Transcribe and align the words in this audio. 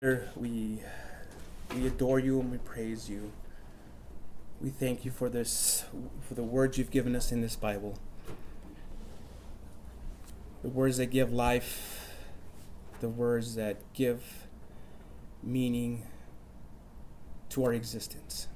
We 0.00 0.80
we 1.74 1.86
adore 1.88 2.20
you 2.20 2.38
and 2.38 2.52
we 2.52 2.58
praise 2.58 3.10
you. 3.10 3.32
We 4.60 4.70
thank 4.70 5.04
you 5.04 5.10
for 5.10 5.28
this 5.28 5.86
for 6.20 6.34
the 6.34 6.44
words 6.44 6.78
you've 6.78 6.92
given 6.92 7.16
us 7.16 7.32
in 7.32 7.40
this 7.40 7.56
Bible. 7.56 7.98
The 10.62 10.68
words 10.68 10.98
that 10.98 11.06
give 11.06 11.32
life, 11.32 12.14
the 13.00 13.08
words 13.08 13.56
that 13.56 13.78
give 13.92 14.46
meaning 15.42 16.06
to 17.48 17.64
our 17.64 17.72
existence. 17.72 18.46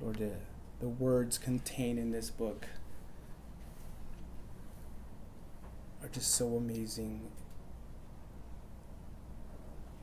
Lord, 0.00 0.16
the, 0.16 0.32
the 0.80 0.88
words 0.88 1.38
contained 1.38 2.00
in 2.00 2.10
this 2.10 2.28
book 2.28 2.66
are 6.02 6.08
just 6.08 6.34
so 6.34 6.56
amazing 6.56 7.30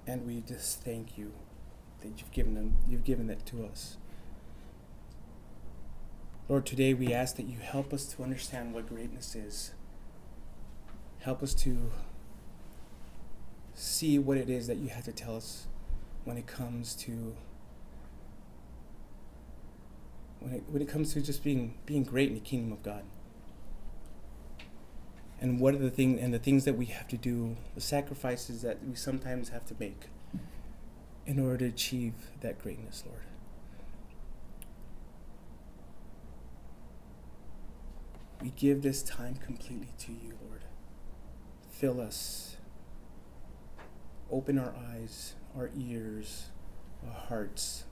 and 0.08 0.26
we 0.26 0.42
just 0.42 0.82
thank 0.82 1.18
you 1.18 1.32
that 2.02 2.20
you've 2.20 2.32
given 2.32 2.56
them 2.56 2.76
you've 2.88 3.04
given 3.04 3.28
that 3.28 3.46
to 3.48 3.66
us. 3.66 3.98
Lord 6.50 6.66
today 6.66 6.94
we 6.94 7.14
ask 7.14 7.36
that 7.38 7.46
you 7.46 7.60
help 7.60 7.94
us 7.94 8.06
to 8.06 8.24
understand 8.24 8.74
what 8.74 8.90
greatness 8.90 9.36
is. 9.36 9.74
Help 11.20 11.44
us 11.44 11.54
to 11.54 11.92
see 13.74 14.20
what 14.20 14.38
it 14.38 14.50
is 14.50 14.68
that 14.68 14.78
you 14.78 14.90
have 14.90 15.06
to 15.06 15.12
tell 15.12 15.36
us 15.36 15.68
when 16.24 16.38
it 16.38 16.48
comes 16.48 16.96
to 16.96 17.36
when 20.40 20.54
it, 20.54 20.64
when 20.70 20.82
it 20.82 20.88
comes 20.88 21.14
to 21.14 21.22
just 21.22 21.44
being 21.44 21.76
being 21.86 22.04
great 22.04 22.30
in 22.30 22.36
the 22.36 22.42
kingdom 22.42 22.72
of 22.72 22.84
god 22.84 23.04
and 25.42 25.60
what 25.60 25.74
are 25.74 25.80
the 25.80 25.90
thing 25.90 26.20
and 26.20 26.32
the 26.32 26.40
things 26.40 26.66
that 26.66 26.78
we 26.78 26.86
have 26.86 27.08
to 27.08 27.18
do, 27.18 27.58
the 27.74 27.82
sacrifices 27.82 28.62
that 28.62 28.78
we 28.88 28.94
sometimes 28.94 29.50
have 29.50 29.66
to 29.66 29.76
make 29.80 30.04
in 31.26 31.40
order 31.40 31.58
to 31.58 31.66
achieve 31.66 32.14
that 32.42 32.62
greatness, 32.62 33.04
Lord. 33.08 33.24
We 38.42 38.52
give 38.56 38.84
this 38.84 39.02
time 39.02 39.36
completely 39.36 39.90
to 40.00 40.12
you, 40.12 40.38
Lord. 40.48 40.62
Fill 41.72 42.00
us. 42.00 42.58
Open 44.32 44.60
our 44.60 44.74
eyes, 44.94 45.34
our 45.56 45.72
ears, 45.76 46.50
our 47.06 47.14
hearts 47.14 47.86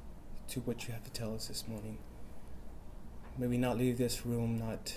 to 0.49 0.59
what 0.61 0.87
you 0.87 0.93
have 0.93 1.03
to 1.03 1.11
tell 1.11 1.33
us 1.33 1.47
this 1.47 1.67
morning. 1.67 1.97
May 3.37 3.47
we 3.47 3.57
not 3.57 3.77
leave 3.77 3.97
this 3.97 4.25
room 4.25 4.57
not 4.57 4.93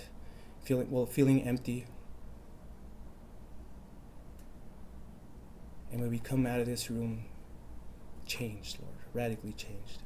feeling 0.63 0.89
well 0.89 1.05
feeling 1.05 1.43
empty 1.43 1.85
And 5.93 6.01
when 6.01 6.09
we 6.09 6.17
come 6.17 6.47
out 6.47 6.59
of 6.59 6.65
this 6.65 6.89
room, 6.89 7.25
changed, 8.25 8.79
Lord, 8.81 8.95
radically 9.13 9.53
changed. 9.53 10.01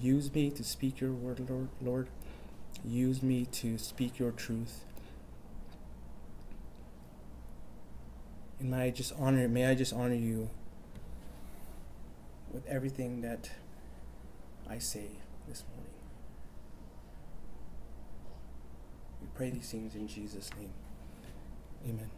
Use 0.00 0.34
me 0.34 0.50
to 0.50 0.64
speak 0.64 1.00
your 1.00 1.12
word, 1.12 1.48
Lord. 1.48 1.68
Lord. 1.80 2.08
Use 2.84 3.22
me 3.22 3.46
to 3.52 3.78
speak 3.78 4.18
your 4.18 4.32
truth. 4.32 4.84
And 8.58 8.72
may 8.72 8.86
I 8.86 8.90
just 8.90 9.12
honor, 9.16 9.46
may 9.46 9.66
I 9.66 9.76
just 9.76 9.92
honor 9.92 10.14
you 10.16 10.50
with 12.52 12.66
everything 12.66 13.20
that 13.20 13.48
I 14.68 14.78
say 14.78 15.06
this 15.48 15.62
morning. 15.72 15.94
We 19.20 19.28
pray 19.36 19.50
these 19.50 19.70
things 19.70 19.94
in 19.94 20.08
Jesus' 20.08 20.50
name. 20.58 20.72
Amen. 21.88 22.10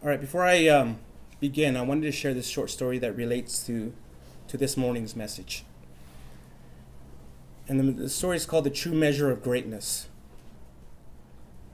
All 0.00 0.08
right, 0.08 0.20
before 0.20 0.44
I 0.44 0.68
um, 0.68 1.00
begin, 1.40 1.76
I 1.76 1.82
wanted 1.82 2.02
to 2.02 2.12
share 2.12 2.32
this 2.32 2.48
short 2.48 2.70
story 2.70 3.00
that 3.00 3.16
relates 3.16 3.66
to, 3.66 3.92
to 4.46 4.56
this 4.56 4.76
morning's 4.76 5.16
message. 5.16 5.64
And 7.66 7.80
the, 7.80 8.02
the 8.02 8.08
story 8.08 8.36
is 8.36 8.46
called 8.46 8.62
The 8.62 8.70
True 8.70 8.92
Measure 8.92 9.28
of 9.28 9.42
Greatness. 9.42 10.06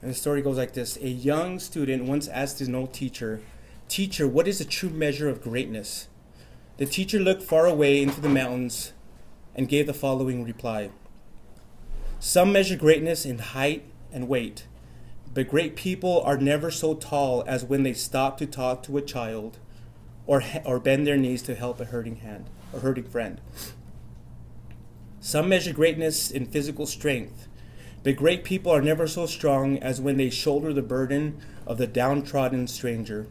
And 0.01 0.09
the 0.09 0.15
story 0.15 0.41
goes 0.41 0.57
like 0.57 0.73
this 0.73 0.97
A 0.97 1.07
young 1.07 1.59
student 1.59 2.05
once 2.05 2.27
asked 2.27 2.57
his 2.57 2.69
old 2.69 2.93
teacher, 2.93 3.41
Teacher, 3.89 4.27
what 4.27 4.47
is 4.47 4.57
the 4.57 4.65
true 4.65 4.89
measure 4.89 5.29
of 5.29 5.43
greatness? 5.43 6.07
The 6.77 6.87
teacher 6.87 7.19
looked 7.19 7.43
far 7.43 7.67
away 7.67 8.01
into 8.01 8.21
the 8.21 8.27
mountains 8.27 8.93
and 9.53 9.69
gave 9.69 9.85
the 9.85 9.93
following 9.93 10.43
reply 10.43 10.89
Some 12.19 12.51
measure 12.51 12.75
greatness 12.75 13.23
in 13.23 13.37
height 13.37 13.83
and 14.11 14.27
weight 14.27 14.65
but 15.35 15.49
great 15.49 15.75
people 15.75 16.21
are 16.21 16.37
never 16.37 16.71
so 16.71 16.93
tall 16.93 17.43
as 17.45 17.65
when 17.65 17.83
they 17.83 17.93
stop 17.93 18.37
to 18.37 18.45
talk 18.47 18.81
to 18.81 18.97
a 18.97 19.01
child 19.01 19.59
or, 20.25 20.41
or 20.63 20.79
bend 20.79 21.05
their 21.05 21.17
knees 21.17 21.41
to 21.41 21.53
help 21.53 21.79
a 21.81 21.85
hurting 21.85 22.15
hand, 22.15 22.49
a 22.73 22.79
hurting 22.79 23.03
friend. 23.03 23.41
Some 25.19 25.49
measure 25.49 25.73
greatness 25.73 26.31
in 26.31 26.45
physical 26.45 26.85
strength, 26.85 27.49
but 28.01 28.15
great 28.15 28.45
people 28.45 28.71
are 28.71 28.81
never 28.81 29.07
so 29.07 29.25
strong 29.25 29.77
as 29.79 29.99
when 29.99 30.15
they 30.15 30.29
shoulder 30.29 30.71
the 30.71 30.81
burden 30.81 31.41
of 31.67 31.77
the 31.77 31.87
downtrodden 31.87 32.67
stranger. 32.67 33.27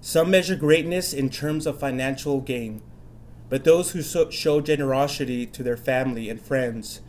Some 0.00 0.32
measure 0.32 0.56
greatness 0.56 1.12
in 1.12 1.30
terms 1.30 1.64
of 1.64 1.78
financial 1.78 2.40
gain, 2.40 2.82
but 3.48 3.62
those 3.62 3.92
who 3.92 4.02
so 4.02 4.30
show 4.30 4.60
generosity 4.60 5.46
to 5.46 5.62
their 5.62 5.76
family 5.76 6.28
and 6.28 6.40
friends, 6.40 7.02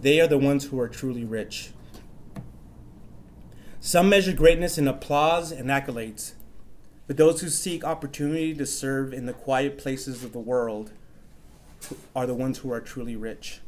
they 0.00 0.20
are 0.20 0.26
the 0.26 0.36
ones 0.36 0.64
who 0.64 0.80
are 0.80 0.88
truly 0.88 1.24
rich. 1.24 1.70
Some 3.86 4.08
measure 4.08 4.32
greatness 4.32 4.78
in 4.78 4.88
applause 4.88 5.52
and 5.52 5.68
accolades, 5.68 6.32
but 7.06 7.16
those 7.16 7.40
who 7.40 7.48
seek 7.48 7.84
opportunity 7.84 8.52
to 8.52 8.66
serve 8.66 9.14
in 9.14 9.26
the 9.26 9.32
quiet 9.32 9.78
places 9.78 10.24
of 10.24 10.32
the 10.32 10.40
world 10.40 10.90
are 12.12 12.26
the 12.26 12.34
ones 12.34 12.58
who 12.58 12.72
are 12.72 12.80
truly 12.80 13.14
rich. 13.14 13.60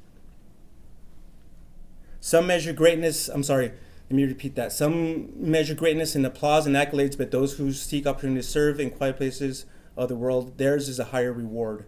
Some 2.19 2.49
measure 2.49 2.73
greatness, 2.73 3.29
I'm 3.29 3.45
sorry, 3.45 3.71
let 4.11 4.17
me 4.17 4.25
repeat 4.25 4.57
that. 4.57 4.73
Some 4.73 5.31
measure 5.37 5.77
greatness 5.77 6.17
in 6.17 6.25
applause 6.25 6.67
and 6.67 6.75
accolades, 6.75 7.17
but 7.17 7.31
those 7.31 7.57
who 7.57 7.71
seek 7.73 8.05
opportunity 8.05 8.41
to 8.41 8.47
serve 8.49 8.81
in 8.81 8.91
quiet 8.91 9.19
places 9.19 9.67
of 9.97 10.09
the 10.09 10.17
world, 10.17 10.59
theirs 10.59 10.89
is 10.89 10.99
a 10.99 11.13
higher 11.15 11.33
reward. 11.33 11.85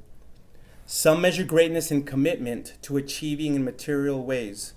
Some 0.87 1.21
measure 1.21 1.43
greatness 1.43 1.91
in 1.91 2.05
commitment 2.05 2.75
to 2.83 2.97
achieving 2.97 3.57
in 3.57 3.65
material 3.65 4.25
ways, 4.25 4.75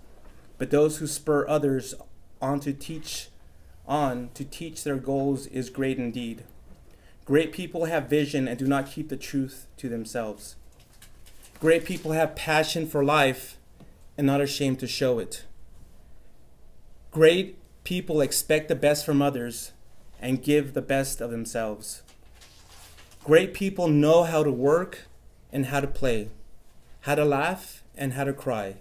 but 0.58 0.72
those 0.72 0.98
who 0.98 1.06
spur 1.06 1.48
others 1.48 1.94
on 2.42 2.60
to 2.62 2.74
teach 2.74 3.30
on 3.88 4.30
to 4.34 4.46
teach 4.46 4.84
their 4.84 4.98
goals 4.98 5.48
is 5.48 5.70
great 5.70 5.98
indeed. 5.98 6.44
Great 7.26 7.52
people 7.54 7.86
have 7.86 8.10
vision 8.10 8.48
and 8.48 8.60
do 8.60 8.68
not 8.68 8.90
keep 8.90 9.10
the 9.10 9.18
truth 9.18 9.66
to 9.78 9.90
themselves. 9.90 10.56
Great 11.60 11.86
people 11.86 12.12
have 12.12 12.36
passion 12.36 12.86
for 12.88 13.04
life 13.04 13.58
and 14.18 14.28
not 14.28 14.42
ashamed 14.42 14.80
to 14.80 14.88
show 14.88 15.20
it. 15.20 15.46
Great 17.12 17.58
people 17.84 18.22
expect 18.22 18.68
the 18.68 18.76
best 18.76 19.06
from 19.06 19.22
others 19.22 19.72
and 20.20 20.44
give 20.44 20.74
the 20.74 20.82
best 20.82 21.22
of 21.22 21.32
themselves. 21.32 22.02
Great 23.24 23.54
people 23.54 23.88
know 23.88 24.24
how 24.24 24.44
to 24.44 24.52
work 24.52 25.06
and 25.52 25.68
how 25.68 25.80
to 25.80 25.88
play, 25.88 26.30
how 27.02 27.16
to 27.16 27.24
laugh 27.24 27.84
and 27.96 28.14
how 28.14 28.24
to 28.24 28.34
cry, 28.34 28.76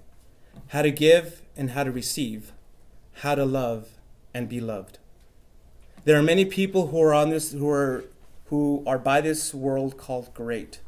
how 0.68 0.82
to 0.82 0.90
give 0.90 1.42
and 1.56 1.70
how 1.70 1.84
to 1.84 1.92
receive, 1.92 2.52
how 3.16 3.34
to 3.34 3.44
love 3.44 3.88
and 4.34 4.48
be 4.48 4.60
loved. 4.60 4.98
There 6.04 6.18
are 6.18 6.22
many 6.22 6.44
people 6.44 6.88
who 6.88 7.00
are 7.00 7.14
on 7.14 7.30
this 7.30 7.52
who 7.52 7.68
are 7.68 8.04
who 8.46 8.82
are 8.86 8.98
by 8.98 9.20
this 9.20 9.54
world 9.54 9.96
called 9.96 10.34
great. 10.34 10.80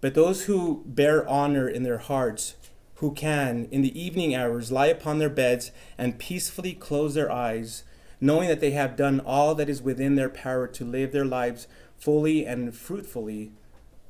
But 0.00 0.14
those 0.14 0.44
who 0.44 0.82
bear 0.86 1.26
honor 1.28 1.68
in 1.68 1.84
their 1.84 1.98
hearts, 1.98 2.54
who 2.96 3.12
can, 3.12 3.66
in 3.70 3.82
the 3.82 4.00
evening 4.00 4.34
hours, 4.34 4.70
lie 4.70 4.86
upon 4.86 5.18
their 5.18 5.30
beds 5.30 5.70
and 5.96 6.18
peacefully 6.18 6.74
close 6.74 7.14
their 7.14 7.30
eyes, 7.30 7.84
knowing 8.20 8.48
that 8.48 8.60
they 8.60 8.72
have 8.72 8.94
done 8.94 9.20
all 9.20 9.54
that 9.54 9.68
is 9.68 9.82
within 9.82 10.14
their 10.16 10.28
power 10.28 10.66
to 10.68 10.84
live 10.84 11.12
their 11.12 11.24
lives 11.24 11.66
fully 11.96 12.44
and 12.44 12.74
fruitfully, 12.74 13.52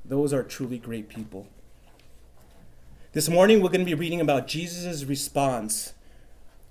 those 0.04 0.32
are 0.32 0.42
truly 0.42 0.78
great 0.78 1.08
people. 1.08 1.46
This 3.12 3.28
morning, 3.28 3.62
we're 3.62 3.68
going 3.68 3.80
to 3.80 3.86
be 3.86 3.94
reading 3.94 4.20
about 4.20 4.48
Jesus' 4.48 5.04
response 5.04 5.94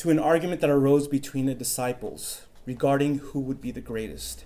to 0.02 0.10
an 0.10 0.18
argument 0.18 0.62
that 0.62 0.70
arose 0.72 1.08
between 1.08 1.46
the 1.46 1.54
disciples 1.54 2.48
regarding 2.66 3.20
who 3.20 3.40
would 3.40 3.62
be 3.62 3.70
the 3.70 3.80
greatest. 3.80 4.46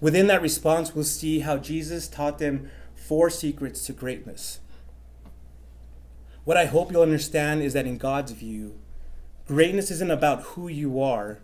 Within 0.00 0.26
that 0.26 0.42
response, 0.42 0.92
we'll 0.92 1.04
see 1.04 1.40
how 1.40 1.58
Jesus 1.58 2.08
taught 2.08 2.40
them 2.40 2.68
four 2.96 3.30
secrets 3.30 3.86
to 3.86 3.92
greatness. 3.92 4.58
What 6.42 6.56
I 6.56 6.64
hope 6.64 6.90
you'll 6.90 7.02
understand 7.02 7.62
is 7.62 7.72
that 7.74 7.86
in 7.86 7.98
God's 7.98 8.32
view, 8.32 8.76
greatness 9.46 9.92
isn't 9.92 10.10
about 10.10 10.42
who 10.42 10.66
you 10.66 11.00
are, 11.00 11.38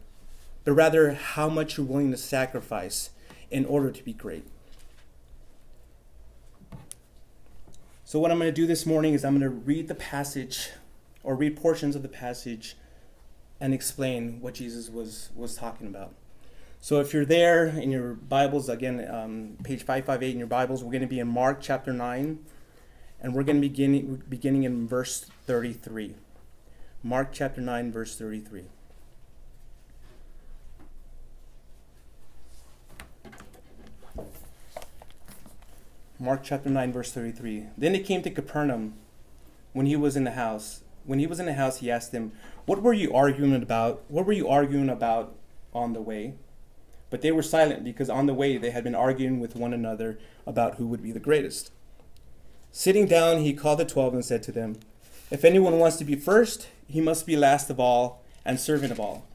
but 0.64 0.73
rather 0.73 1.12
how 1.12 1.49
much 1.49 1.76
you're 1.76 1.87
willing 1.87 2.11
to 2.11 2.17
sacrifice 2.17 3.11
in 3.49 3.64
order 3.64 3.93
to 3.93 4.02
be 4.02 4.12
great. 4.12 4.49
So, 8.05 8.19
what 8.19 8.32
I'm 8.32 8.40
going 8.40 8.52
to 8.52 8.61
do 8.61 8.67
this 8.67 8.84
morning 8.84 9.14
is 9.14 9.25
I'm 9.25 9.38
going 9.38 9.49
to 9.49 9.56
read 9.56 9.87
the 9.87 9.94
passage 9.94 10.70
or 11.22 11.34
read 11.34 11.56
portions 11.56 11.96
of 11.96 12.02
the 12.02 12.08
passage 12.08 12.76
and 13.60 13.72
explain 13.72 14.40
what 14.40 14.54
Jesus 14.54 14.90
was, 14.90 15.30
was 15.34 15.54
talking 15.54 15.86
about. 15.86 16.14
So 16.80 16.98
if 17.00 17.14
you're 17.14 17.24
there 17.24 17.66
in 17.66 17.92
your 17.92 18.14
Bibles, 18.14 18.69
again, 18.69 19.06
um, 19.08 19.56
page 19.62 19.84
558 19.84 20.32
in 20.32 20.38
your 20.38 20.48
Bibles, 20.48 20.82
we're 20.82 20.90
going 20.90 21.02
to 21.02 21.06
be 21.06 21.20
in 21.20 21.28
Mark 21.28 21.58
chapter 21.60 21.92
9, 21.92 22.44
and 23.20 23.34
we're 23.34 23.44
going 23.44 23.56
to 23.56 23.60
be 23.60 23.69
beginning, 23.69 24.22
beginning 24.28 24.64
in 24.64 24.88
verse 24.88 25.26
33. 25.46 26.16
Mark 27.04 27.28
chapter 27.32 27.60
9, 27.60 27.92
verse 27.92 28.19
33. 28.19 28.64
Mark 36.19 36.42
chapter 36.44 36.69
9, 36.69 36.92
verse 36.92 37.12
33. 37.12 37.66
Then 37.76 37.96
it 37.96 38.04
came 38.04 38.22
to 38.22 38.30
Capernaum 38.30 38.94
when 39.72 39.86
he 39.86 39.96
was 39.96 40.16
in 40.16 40.22
the 40.22 40.32
house. 40.32 40.81
When 41.04 41.19
he 41.19 41.26
was 41.26 41.40
in 41.40 41.46
the 41.46 41.54
house, 41.54 41.78
he 41.78 41.90
asked 41.90 42.12
them, 42.12 42.32
What 42.66 42.82
were 42.82 42.93
you 42.93 43.12
arguing 43.12 43.54
about? 43.54 44.02
What 44.08 44.26
were 44.26 44.32
you 44.32 44.49
arguing 44.49 44.88
about 44.88 45.34
on 45.75 45.93
the 45.93 46.02
way? 46.02 46.34
But 47.10 47.22
they 47.22 47.32
were 47.32 47.43
silent 47.43 47.84
because 47.84 48.08
on 48.08 48.26
the 48.26 48.34
way 48.34 48.56
they 48.56 48.70
had 48.70 48.84
been 48.84 48.94
arguing 48.94 49.40
with 49.40 49.56
one 49.56 49.75
another 49.75 50.19
about 50.46 50.76
who 50.76 50.87
would 50.87 51.02
be 51.02 51.12
the 51.12 51.20
greatest. 51.20 51.70
Sitting 52.70 53.06
down, 53.06 53.38
he 53.38 53.52
called 53.52 53.81
the 53.81 53.84
twelve 53.84 54.14
and 54.14 54.25
said 54.25 54.43
to 54.44 54.52
them, 54.52 54.76
If 55.31 55.44
anyone 55.44 55.78
wants 55.78 55.96
to 55.96 56.04
be 56.04 56.14
first, 56.14 56.69
he 56.88 57.00
must 57.00 57.26
be 57.26 57.37
last 57.37 57.69
of 57.69 57.78
all 57.78 58.22
and 58.44 58.58
servant 58.58 58.93
of 58.93 59.00
all. 59.00 59.26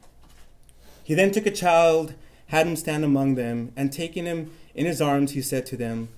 He 1.04 1.14
then 1.14 1.30
took 1.30 1.46
a 1.46 1.50
child, 1.50 2.14
had 2.48 2.66
him 2.66 2.76
stand 2.76 3.04
among 3.04 3.36
them, 3.36 3.72
and 3.76 3.92
taking 3.92 4.26
him 4.26 4.50
in 4.74 4.86
his 4.86 5.00
arms, 5.00 5.32
he 5.32 5.42
said 5.42 5.66
to 5.66 5.76
them, 5.76 6.08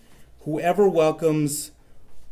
Whoever 0.45 0.89
welcomes 0.89 1.73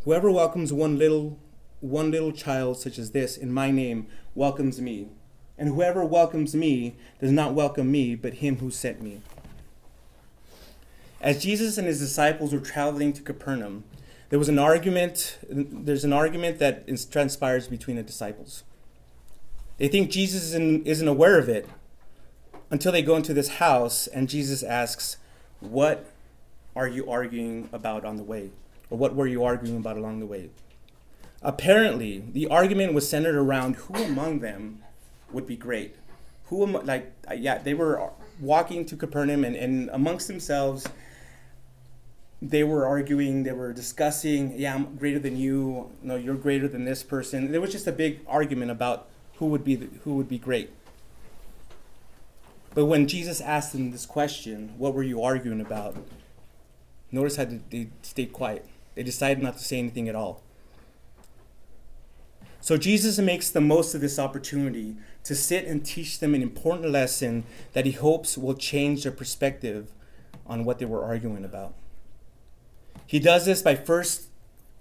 whoever 0.05 0.31
welcomes 0.31 0.73
one 0.73 0.99
little 0.99 1.39
one 1.81 2.11
little 2.11 2.33
child 2.33 2.79
such 2.79 2.99
as 2.99 3.13
this 3.13 3.37
in 3.37 3.53
my 3.53 3.71
name 3.71 4.07
welcomes 4.35 4.81
me. 4.81 5.09
And 5.57 5.69
whoever 5.69 6.05
welcomes 6.05 6.55
me 6.55 6.97
does 7.21 7.33
not 7.33 7.55
welcome 7.55 7.91
me, 7.91 8.15
but 8.15 8.35
him 8.35 8.57
who 8.57 8.71
sent 8.71 9.03
me. 9.03 9.21
As 11.21 11.43
Jesus 11.43 11.79
and 11.79 11.87
his 11.87 11.99
disciples 11.99 12.53
were 12.53 12.61
traveling 12.61 13.13
to 13.13 13.23
Capernaum, 13.23 13.83
there 14.29 14.39
was 14.39 14.49
an 14.49 14.59
argument, 14.59 15.39
there's 15.49 16.05
an 16.05 16.13
argument 16.13 16.59
that 16.59 16.87
transpires 17.11 17.67
between 17.67 17.97
the 17.97 18.03
disciples. 18.03 18.63
They 19.79 19.89
think 19.89 20.11
Jesus 20.11 20.53
isn't, 20.53 21.09
aware 21.09 21.39
of 21.39 21.49
it 21.49 21.69
until 22.71 22.93
they 22.93 23.03
go 23.03 23.17
into 23.17 23.33
this 23.33 23.49
house 23.49 24.07
and 24.07 24.29
Jesus 24.29 24.63
asks, 24.63 25.17
What 25.61 26.13
are 26.77 26.87
you 26.87 27.11
arguing 27.11 27.69
about 27.73 28.05
on 28.05 28.17
the 28.17 28.23
way? 28.23 28.51
Or 28.91 28.99
what 28.99 29.15
were 29.15 29.27
you 29.27 29.45
arguing 29.45 29.79
about 29.79 29.97
along 29.97 30.21
the 30.21 30.27
way? 30.27 30.51
Apparently, 31.43 32.25
the 32.33 32.49
argument 32.49 32.95
was 32.95 33.09
centered 33.09 33.37
around 33.37 33.77
who 33.77 33.95
among 33.95 34.41
them 34.41 34.83
would 35.33 35.47
be 35.47 35.57
great. 35.57 35.95
Who, 36.47 36.63
am, 36.65 36.85
like, 36.85 37.13
yeah, 37.37 37.59
they 37.59 37.75
were 37.75 38.11
walking 38.41 38.85
to 38.87 38.97
Capernaum 38.97 39.45
and, 39.45 39.55
and 39.55 39.91
amongst 39.91 40.27
themselves, 40.29 40.87
they 42.41 42.65
were 42.65 42.87
arguing, 42.87 43.43
they 43.43 43.53
were 43.53 43.73
discussing, 43.73 44.59
yeah, 44.59 44.75
I'm 44.75 44.97
greater 44.97 45.19
than 45.19 45.37
you, 45.37 45.91
no, 46.03 46.17
you're 46.17 46.35
greater 46.35 46.69
than 46.69 46.85
this 46.85 47.03
person. 47.03 47.53
There 47.53 47.61
was 47.61 47.73
just 47.73 47.87
a 47.87 47.93
big 47.93 48.21
argument 48.27 48.71
about 48.71 49.09
who 49.37 49.47
would 49.47 49.65
be, 49.65 49.75
the, 49.77 49.89
who 50.05 50.15
would 50.15 50.29
be 50.29 50.39
great. 50.39 50.71
But 52.75 52.87
when 52.87 53.09
Jesus 53.09 53.41
asked 53.41 53.73
them 53.73 53.91
this 53.91 54.07
question, 54.07 54.75
what 54.79 54.95
were 54.95 55.03
you 55.03 55.23
arguing 55.23 55.61
about? 55.61 55.97
Notice 57.11 57.37
how 57.37 57.47
they 57.71 57.89
stayed 58.03 58.33
quiet. 58.33 58.67
They 58.95 59.03
decided 59.03 59.43
not 59.43 59.59
to 59.59 59.65
say 59.65 59.79
anything 59.79 60.09
at 60.09 60.15
all. 60.15 60.43
So 62.61 62.77
Jesus 62.77 63.19
makes 63.19 63.51
the 63.51 63.61
most 63.61 63.95
of 63.95 64.01
this 64.01 64.19
opportunity 64.19 64.97
to 65.25 65.35
sit 65.35 65.65
and 65.65 65.85
teach 65.85 66.19
them 66.19 66.35
an 66.35 66.43
important 66.43 66.91
lesson 66.91 67.45
that 67.73 67.87
he 67.87 67.93
hopes 67.93 68.37
will 68.37 68.55
change 68.55 69.03
their 69.03 69.13
perspective 69.13 69.93
on 70.47 70.65
what 70.65 70.79
they 70.79 70.85
were 70.85 71.05
arguing 71.05 71.45
about. 71.45 71.75
He 73.07 73.19
does 73.19 73.47
this 73.47 73.63
by 73.63 73.75
first 73.75 74.29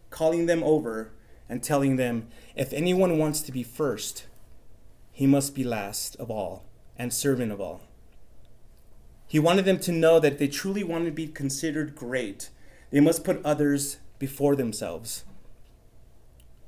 calling 0.10 0.46
them 0.48 0.64
over 0.64 1.12
and 1.48 1.64
telling 1.64 1.96
them 1.96 2.28
if 2.56 2.74
anyone 2.74 3.18
wants 3.18 3.42
to 3.42 3.52
be 3.52 3.64
first, 3.64 4.26
he 5.12 5.28
must 5.28 5.56
be 5.56 5.64
last 5.64 6.16
of 6.18 6.30
all 6.30 6.66
and 6.98 7.14
servant 7.14 7.52
of 7.52 7.62
all. 7.62 7.82
He 9.28 9.40
wanted 9.40 9.66
them 9.66 9.80
to 9.80 9.92
know 9.92 10.20
that 10.20 10.34
if 10.34 10.40
they 10.40 10.48
truly 10.48 10.84
want 10.84 11.06
to 11.06 11.12
be 11.12 11.28
considered 11.28 11.96
great, 11.96 12.50
they 12.92 13.00
must 13.00 13.24
put 13.24 13.44
others 13.46 13.98
before 14.20 14.56
themselves. 14.56 15.24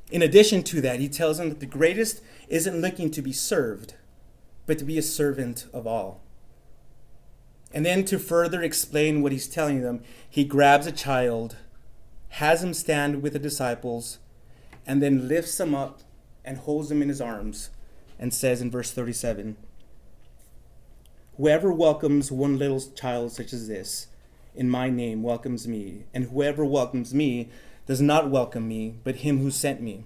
In 0.10 0.22
addition 0.22 0.64
to 0.64 0.82
that, 0.82 1.00
he 1.00 1.08
tells 1.08 1.38
them 1.38 1.50
that 1.50 1.60
the 1.60 1.66
greatest 1.66 2.22
isn't 2.48 2.82
looking 2.82 3.12
to 3.12 3.22
be 3.22 3.32
served, 3.32 3.94
but 4.66 4.80
to 4.80 4.86
be 4.86 4.98
a 4.98 5.04
servant 5.04 5.68
of 5.72 5.86
all. 5.86 6.22
And 7.72 7.86
then 7.86 8.04
to 8.06 8.18
further 8.18 8.64
explain 8.64 9.22
what 9.22 9.32
he's 9.32 9.48
telling 9.48 9.82
them, 9.82 10.02
he 10.28 10.44
grabs 10.44 10.88
a 10.88 10.92
child, 10.92 11.58
has 12.30 12.64
him 12.64 12.74
stand 12.74 13.22
with 13.22 13.34
the 13.34 13.40
disciples, 13.40 14.18
and 14.88 15.02
then 15.02 15.28
lifts 15.28 15.60
him 15.60 15.76
up 15.76 16.02
and 16.44 16.58
holds 16.58 16.90
him 16.90 17.04
in 17.04 17.10
his 17.10 17.22
arms 17.22 17.70
and 18.18 18.34
says 18.34 18.62
in 18.62 18.72
verse 18.72 18.92
37 18.92 19.56
Whoever 21.38 21.72
welcomes 21.72 22.32
one 22.32 22.58
little 22.58 22.82
child 22.82 23.32
such 23.32 23.54
as 23.54 23.68
this 23.68 24.08
in 24.56 24.70
my 24.70 24.90
name 24.90 25.24
welcomes 25.24 25.68
me, 25.68 26.06
and 26.14 26.26
whoever 26.26 26.66
welcomes 26.66 27.14
me 27.14 27.50
does 27.90 28.00
not 28.00 28.30
welcome 28.30 28.68
me, 28.68 28.94
but 29.04 29.16
him 29.16 29.40
who 29.40 29.50
sent 29.50 29.82
me. 29.82 30.06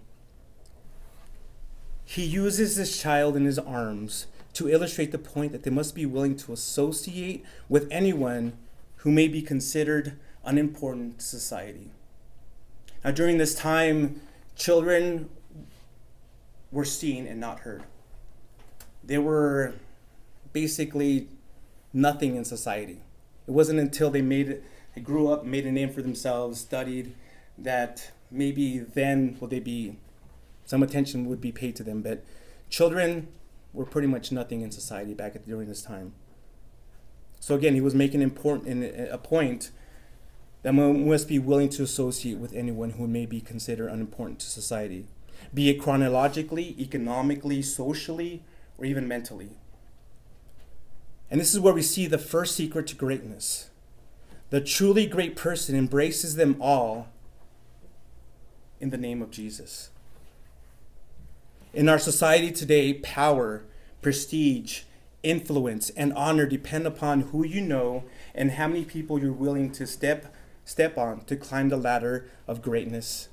He 2.06 2.24
uses 2.24 2.78
this 2.78 2.98
child 2.98 3.36
in 3.36 3.44
his 3.44 3.60
arms 3.60 4.28
to 4.54 4.70
illustrate 4.70 5.12
the 5.12 5.18
point 5.18 5.52
that 5.52 5.64
they 5.64 5.70
must 5.70 5.94
be 5.94 6.06
willing 6.06 6.38
to 6.38 6.54
associate 6.54 7.44
with 7.68 7.90
anyone 7.92 8.54
who 9.00 9.12
may 9.12 9.28
be 9.28 9.42
considered 9.42 10.18
unimportant 10.46 11.20
to 11.20 11.26
society. 11.26 11.92
Now, 13.04 13.12
during 13.12 13.38
this 13.38 13.54
time, 13.54 14.22
children 14.56 15.28
were 16.72 16.86
seen 16.86 17.28
and 17.28 17.38
not 17.38 17.60
heard. 17.60 17.84
They 19.04 19.18
were 19.18 19.74
basically 20.54 21.28
nothing 21.92 22.38
in 22.38 22.46
society. 22.46 23.02
It 23.46 23.52
wasn't 23.52 23.82
until 23.82 24.10
they 24.10 24.22
made 24.22 24.48
it, 24.48 24.64
they 24.96 25.02
grew 25.02 25.28
up, 25.28 25.44
made 25.44 25.66
a 25.66 25.72
name 25.72 25.92
for 25.92 26.02
themselves, 26.02 26.62
studied, 26.62 27.14
that 27.58 28.12
maybe 28.32 28.80
then 28.80 29.38
will 29.40 29.48
they 29.48 29.60
be 29.60 29.98
some 30.66 30.82
attention 30.82 31.26
would 31.26 31.42
be 31.42 31.52
paid 31.52 31.76
to 31.76 31.84
them. 31.84 32.02
But 32.02 32.24
children 32.70 33.28
were 33.74 33.86
pretty 33.86 34.08
much 34.08 34.32
nothing 34.32 34.62
in 34.62 34.72
society 34.72 35.14
back 35.14 35.36
at, 35.36 35.46
during 35.46 35.68
this 35.68 35.82
time. 35.82 36.14
So 37.40 37.56
again, 37.56 37.74
he 37.74 37.82
was 37.82 37.94
making 37.94 38.22
important 38.22 38.84
a 39.12 39.18
point 39.18 39.72
that 40.62 40.74
one 40.74 41.08
must 41.08 41.28
be 41.28 41.40
willing 41.40 41.70
to 41.70 41.84
associate 41.84 42.38
with 42.38 42.54
anyone 42.54 42.92
who 42.92 43.06
may 43.06 43.26
be 43.26 43.42
considered 43.42 43.90
unimportant 43.90 44.40
to 44.40 44.46
society, 44.50 45.08
be 45.54 45.70
it 45.70 45.82
chronologically, 45.82 46.74
economically, 46.80 47.62
socially, 47.62 48.44
or 48.78 48.86
even 48.86 49.08
mentally. 49.08 49.58
And 51.30 51.42
this 51.42 51.54
is 51.54 51.60
where 51.60 51.74
we 51.74 51.82
see 51.82 52.08
the 52.08 52.18
first 52.18 52.56
secret 52.56 52.88
to 52.88 52.96
greatness. 52.96 53.70
The 54.52 54.62
truly 54.62 55.06
great 55.06 55.36
person 55.36 55.76
embraces 55.76 56.36
them 56.36 56.56
all 56.62 57.10
in 58.84 58.90
the 58.90 58.98
name 58.98 59.22
of 59.22 59.32
Jesus. 59.32 59.90
In 61.74 61.88
our 61.88 61.98
society 61.98 62.52
today, 62.52 62.94
power, 62.96 63.64
prestige, 64.02 64.82
influence, 65.24 65.90
and 65.92 66.12
honor 66.14 66.46
depend 66.46 66.86
upon 66.86 67.22
who 67.22 67.46
you 67.46 67.62
know 67.62 68.04
and 68.36 68.52
how 68.52 68.68
many 68.68 68.84
people 68.84 69.18
you're 69.20 69.32
willing 69.32 69.72
to 69.72 69.88
step 69.88 70.36
step 70.66 70.98
on 70.98 71.24
to 71.26 71.36
climb 71.36 71.70
the 71.70 71.78
ladder 71.78 72.30
of 72.46 72.62
greatness 72.62 73.30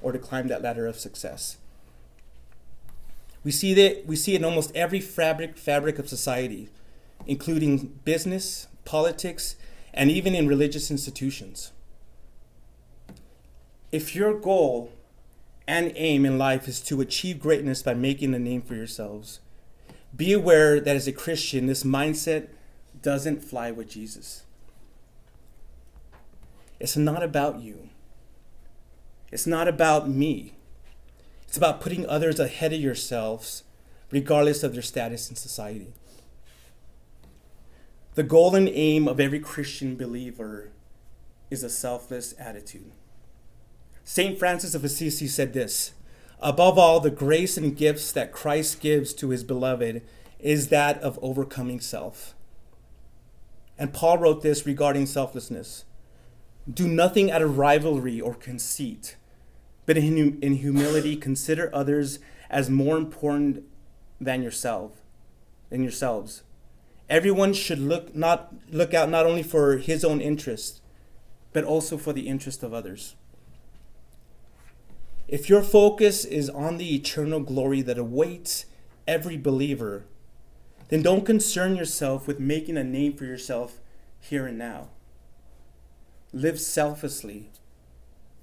or 0.00 0.12
to 0.12 0.18
climb 0.18 0.46
that 0.48 0.62
ladder 0.62 0.86
of 0.86 0.98
success. 0.98 1.56
We 3.42 3.50
see 3.50 3.74
that 3.74 4.06
we 4.06 4.14
see 4.14 4.34
it 4.34 4.38
in 4.38 4.44
almost 4.44 4.74
every 4.76 5.00
fabric 5.00 5.58
fabric 5.58 5.98
of 5.98 6.08
society 6.08 6.70
including 7.26 7.98
business, 8.04 8.68
politics, 8.84 9.56
and 9.92 10.12
even 10.12 10.34
in 10.34 10.46
religious 10.46 10.92
institutions. 10.92 11.72
If 13.92 14.14
your 14.14 14.38
goal 14.38 14.92
and 15.66 15.92
aim 15.96 16.26
in 16.26 16.38
life 16.38 16.68
is 16.68 16.80
to 16.82 17.00
achieve 17.00 17.40
greatness 17.40 17.82
by 17.82 17.94
making 17.94 18.34
a 18.34 18.38
name 18.38 18.62
for 18.62 18.74
yourselves, 18.74 19.40
be 20.14 20.32
aware 20.32 20.80
that 20.80 20.96
as 20.96 21.06
a 21.06 21.12
Christian, 21.12 21.66
this 21.66 21.84
mindset 21.84 22.48
doesn't 23.02 23.44
fly 23.44 23.70
with 23.70 23.90
Jesus. 23.90 24.44
It's 26.80 26.96
not 26.96 27.22
about 27.22 27.60
you. 27.60 27.88
It's 29.32 29.46
not 29.46 29.68
about 29.68 30.08
me. 30.08 30.54
It's 31.46 31.56
about 31.56 31.80
putting 31.80 32.06
others 32.06 32.38
ahead 32.38 32.72
of 32.72 32.80
yourselves, 32.80 33.64
regardless 34.10 34.62
of 34.62 34.72
their 34.72 34.82
status 34.82 35.30
in 35.30 35.36
society. 35.36 35.92
The 38.14 38.22
goal 38.22 38.54
and 38.54 38.68
aim 38.68 39.06
of 39.08 39.20
every 39.20 39.40
Christian 39.40 39.96
believer 39.96 40.70
is 41.50 41.62
a 41.62 41.70
selfless 41.70 42.34
attitude. 42.38 42.92
St. 44.08 44.38
Francis 44.38 44.76
of 44.76 44.84
Assisi 44.84 45.26
said 45.26 45.52
this 45.52 45.92
Above 46.38 46.78
all, 46.78 47.00
the 47.00 47.10
grace 47.10 47.56
and 47.56 47.76
gifts 47.76 48.12
that 48.12 48.30
Christ 48.30 48.80
gives 48.80 49.12
to 49.14 49.30
his 49.30 49.42
beloved 49.42 50.00
is 50.38 50.68
that 50.68 51.02
of 51.02 51.18
overcoming 51.20 51.80
self. 51.80 52.36
And 53.76 53.92
Paul 53.92 54.18
wrote 54.18 54.42
this 54.42 54.64
regarding 54.64 55.06
selflessness 55.06 55.86
Do 56.72 56.86
nothing 56.86 57.32
out 57.32 57.42
of 57.42 57.58
rivalry 57.58 58.20
or 58.20 58.34
conceit, 58.34 59.16
but 59.86 59.98
in, 59.98 60.38
in 60.40 60.54
humility 60.54 61.16
consider 61.16 61.68
others 61.74 62.20
as 62.48 62.70
more 62.70 62.96
important 62.96 63.64
than 64.20 64.40
yourself, 64.40 65.02
than 65.68 65.82
yourselves. 65.82 66.44
Everyone 67.10 67.52
should 67.52 67.80
look 67.80 68.14
not 68.14 68.54
look 68.70 68.94
out 68.94 69.10
not 69.10 69.26
only 69.26 69.42
for 69.42 69.78
his 69.78 70.04
own 70.04 70.20
interest, 70.20 70.80
but 71.52 71.64
also 71.64 71.98
for 71.98 72.12
the 72.12 72.28
interest 72.28 72.62
of 72.62 72.72
others. 72.72 73.16
If 75.28 75.48
your 75.48 75.62
focus 75.62 76.24
is 76.24 76.48
on 76.48 76.76
the 76.76 76.94
eternal 76.94 77.40
glory 77.40 77.82
that 77.82 77.98
awaits 77.98 78.66
every 79.08 79.36
believer, 79.36 80.04
then 80.88 81.02
don't 81.02 81.26
concern 81.26 81.74
yourself 81.74 82.28
with 82.28 82.38
making 82.38 82.76
a 82.76 82.84
name 82.84 83.16
for 83.16 83.24
yourself 83.24 83.80
here 84.20 84.46
and 84.46 84.56
now. 84.56 84.88
Live 86.32 86.60
selflessly 86.60 87.50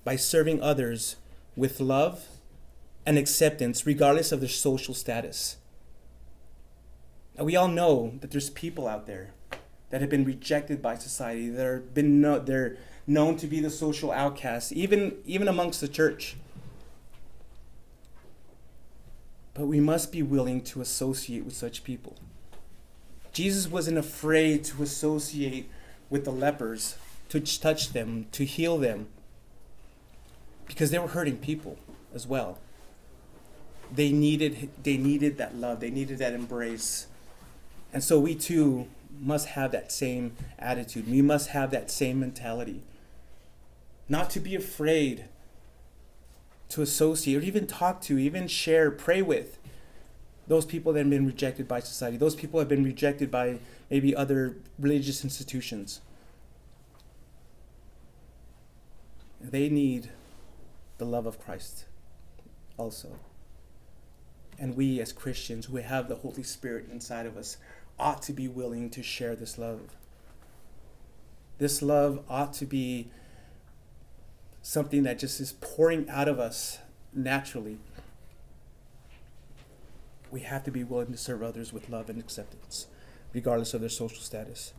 by 0.03 0.17
serving 0.17 0.61
others 0.61 1.15
with 1.55 1.79
love 1.79 2.25
and 3.05 3.17
acceptance, 3.17 3.85
regardless 3.85 4.31
of 4.31 4.41
their 4.41 4.49
social 4.49 4.93
status. 4.93 5.57
Now, 7.37 7.45
we 7.45 7.55
all 7.55 7.67
know 7.67 8.13
that 8.19 8.31
there's 8.31 8.49
people 8.49 8.87
out 8.87 9.07
there 9.07 9.33
that 9.89 10.01
have 10.01 10.09
been 10.09 10.25
rejected 10.25 10.81
by 10.81 10.95
society, 10.95 11.49
that 11.49 11.65
are 11.65 11.79
been 11.79 12.19
no, 12.19 12.39
they're 12.39 12.77
known 13.07 13.37
to 13.37 13.47
be 13.47 13.59
the 13.59 13.69
social 13.69 14.11
outcasts, 14.11 14.71
even, 14.73 15.17
even 15.25 15.47
amongst 15.47 15.79
the 15.79 15.87
church. 15.87 16.35
But 19.53 19.67
we 19.67 19.79
must 19.79 20.11
be 20.11 20.23
willing 20.23 20.61
to 20.61 20.81
associate 20.81 21.45
with 21.45 21.55
such 21.55 21.83
people. 21.83 22.15
Jesus 23.31 23.67
wasn't 23.67 23.97
afraid 23.97 24.63
to 24.65 24.83
associate 24.83 25.69
with 26.09 26.25
the 26.25 26.31
lepers, 26.31 26.95
to 27.29 27.39
touch 27.39 27.93
them, 27.93 28.27
to 28.31 28.45
heal 28.45 28.77
them, 28.77 29.07
because 30.67 30.91
they 30.91 30.99
were 30.99 31.07
hurting 31.07 31.37
people 31.37 31.77
as 32.13 32.25
well. 32.27 32.59
They 33.93 34.11
needed, 34.11 34.69
they 34.81 34.97
needed 34.97 35.37
that 35.37 35.55
love, 35.55 35.79
they 35.79 35.91
needed 35.91 36.17
that 36.19 36.33
embrace. 36.33 37.07
And 37.91 38.03
so 38.03 38.19
we 38.19 38.33
too 38.35 38.87
must 39.19 39.49
have 39.49 39.71
that 39.71 39.91
same 39.91 40.35
attitude. 40.57 41.09
We 41.09 41.21
must 41.21 41.49
have 41.49 41.71
that 41.71 41.91
same 41.91 42.19
mentality. 42.19 42.81
Not 44.09 44.29
to 44.31 44.39
be 44.39 44.55
afraid 44.55 45.25
to 46.69 46.81
associate 46.81 47.37
or 47.37 47.41
even 47.41 47.67
talk 47.67 48.01
to, 48.01 48.17
even 48.17 48.47
share, 48.47 48.89
pray 48.91 49.21
with 49.21 49.59
those 50.47 50.65
people 50.65 50.93
that 50.93 50.99
have 50.99 51.09
been 51.09 51.25
rejected 51.25 51.67
by 51.67 51.79
society. 51.79 52.17
Those 52.17 52.35
people 52.35 52.59
have 52.59 52.69
been 52.69 52.83
rejected 52.83 53.31
by 53.31 53.59
maybe 53.89 54.15
other 54.15 54.57
religious 54.77 55.23
institutions. 55.23 56.01
They 59.39 59.69
need 59.69 60.09
the 60.97 61.05
love 61.05 61.25
of 61.25 61.39
Christ 61.39 61.85
also. 62.77 63.19
And 64.59 64.75
we, 64.75 64.99
as 64.99 65.11
Christians 65.11 65.65
who 65.65 65.77
have 65.77 66.07
the 66.07 66.15
Holy 66.15 66.43
Spirit 66.43 66.87
inside 66.91 67.25
of 67.25 67.37
us, 67.37 67.57
ought 67.99 68.21
to 68.23 68.33
be 68.33 68.47
willing 68.47 68.89
to 68.91 69.03
share 69.03 69.35
this 69.35 69.57
love. 69.57 69.81
This 71.57 71.81
love 71.81 72.23
ought 72.29 72.53
to 72.53 72.65
be 72.65 73.09
something 74.63 75.03
that 75.03 75.19
just 75.19 75.39
is 75.39 75.51
pouring 75.61 76.09
out 76.09 76.27
of 76.27 76.39
us 76.39 76.79
naturally. 77.13 77.77
We 80.31 80.39
have 80.39 80.63
to 80.63 80.71
be 80.71 80.83
willing 80.83 81.11
to 81.11 81.17
serve 81.17 81.43
others 81.43 81.71
with 81.71 81.89
love 81.89 82.09
and 82.09 82.19
acceptance, 82.19 82.87
regardless 83.33 83.75
of 83.75 83.81
their 83.81 83.89
social 83.89 84.21
status. 84.21 84.73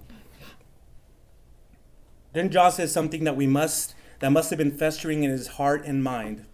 Then 2.33 2.51
John 2.51 2.73
says 2.73 2.91
something 2.91 3.23
that 3.23 3.37
we 3.37 3.47
must 3.47 3.95
that 4.21 4.31
must 4.31 4.51
have 4.51 4.59
been 4.59 4.77
festering 4.77 5.23
in 5.23 5.31
his 5.31 5.49
heart 5.49 5.85
and 5.85 6.03
mind. 6.03 6.47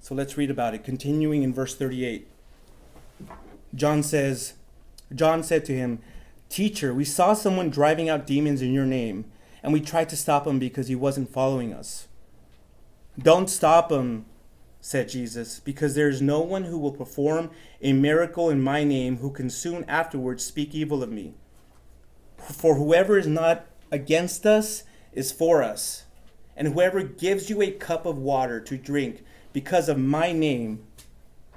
So 0.00 0.14
let's 0.14 0.36
read 0.36 0.50
about 0.50 0.74
it. 0.74 0.82
Continuing 0.82 1.42
in 1.42 1.54
verse 1.54 1.74
38. 1.76 2.26
John 3.74 4.02
says, 4.02 4.54
John 5.14 5.42
said 5.42 5.64
to 5.66 5.76
him, 5.76 6.00
Teacher, 6.48 6.92
we 6.92 7.04
saw 7.04 7.32
someone 7.32 7.70
driving 7.70 8.08
out 8.08 8.26
demons 8.26 8.60
in 8.60 8.72
your 8.72 8.86
name, 8.86 9.26
and 9.62 9.72
we 9.72 9.80
tried 9.80 10.08
to 10.08 10.16
stop 10.16 10.46
him 10.46 10.58
because 10.58 10.88
he 10.88 10.96
wasn't 10.96 11.32
following 11.32 11.72
us. 11.72 12.08
Don't 13.18 13.50
stop 13.50 13.90
him, 13.90 14.26
said 14.80 15.08
Jesus, 15.08 15.60
because 15.60 15.94
there 15.94 16.08
is 16.08 16.22
no 16.22 16.40
one 16.40 16.64
who 16.64 16.78
will 16.78 16.92
perform 16.92 17.50
a 17.82 17.92
miracle 17.92 18.48
in 18.48 18.62
my 18.62 18.84
name 18.84 19.18
who 19.18 19.30
can 19.30 19.50
soon 19.50 19.84
afterwards 19.84 20.44
speak 20.44 20.74
evil 20.74 21.02
of 21.02 21.10
me. 21.10 21.34
For 22.38 22.76
whoever 22.76 23.18
is 23.18 23.26
not 23.26 23.66
against 23.90 24.46
us 24.46 24.84
is 25.12 25.32
for 25.32 25.62
us, 25.62 26.04
and 26.56 26.68
whoever 26.68 27.02
gives 27.02 27.50
you 27.50 27.60
a 27.60 27.70
cup 27.70 28.06
of 28.06 28.16
water 28.16 28.60
to 28.60 28.78
drink 28.78 29.24
because 29.52 29.88
of 29.88 29.98
my 29.98 30.32
name, 30.32 30.86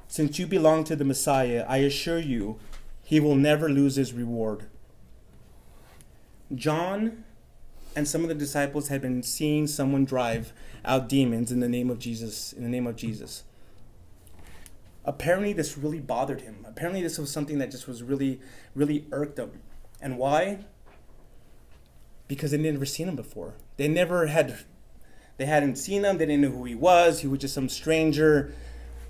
since 0.08 0.40
you 0.40 0.48
belong 0.48 0.84
to 0.86 0.96
the 0.96 1.06
Messiah, 1.06 1.66
I 1.68 1.78
assure 1.78 2.20
you, 2.20 2.60
he 3.04 3.20
will 3.20 3.36
never 3.36 3.70
lose 3.70 3.96
his 3.96 4.14
reward. 4.14 4.66
John 6.54 7.24
and 7.96 8.08
some 8.08 8.24
of 8.24 8.30
the 8.30 8.36
disciples 8.36 8.88
had 8.88 9.02
been 9.02 9.24
seeing 9.24 9.68
someone 9.68 10.06
drive 10.06 10.54
out 10.86 11.08
demons 11.08 11.52
in 11.52 11.60
the 11.60 11.70
name 11.70 11.90
of 11.90 12.00
Jesus, 12.00 12.54
in 12.54 12.64
the 12.64 12.70
name 12.70 12.88
of 12.88 12.96
Jesus. 12.96 13.44
Apparently, 15.06 15.54
this 15.54 15.78
really 15.78 16.00
bothered 16.00 16.42
him. 16.42 16.66
Apparently, 16.68 17.02
this 17.02 17.18
was 17.18 17.32
something 17.32 17.58
that 17.60 17.72
just 17.72 17.88
was 17.88 18.02
really, 18.02 18.40
really 18.74 19.06
irked 19.12 19.38
him. 19.38 19.62
And 20.02 20.18
why? 20.18 20.66
Because 22.28 22.52
they 22.52 22.58
never 22.58 22.86
seen 22.86 23.10
him 23.10 23.16
before. 23.16 23.56
They 23.78 23.88
never 23.88 24.28
had, 24.28 24.60
they 25.38 25.46
hadn't 25.46 25.76
seen 25.76 26.06
him. 26.06 26.18
They 26.18 26.26
didn't 26.26 26.42
know 26.42 26.50
who 26.50 26.64
he 26.64 26.76
was. 26.76 27.20
He 27.20 27.28
was 27.28 27.40
just 27.40 27.54
some 27.54 27.70
stranger. 27.70 28.54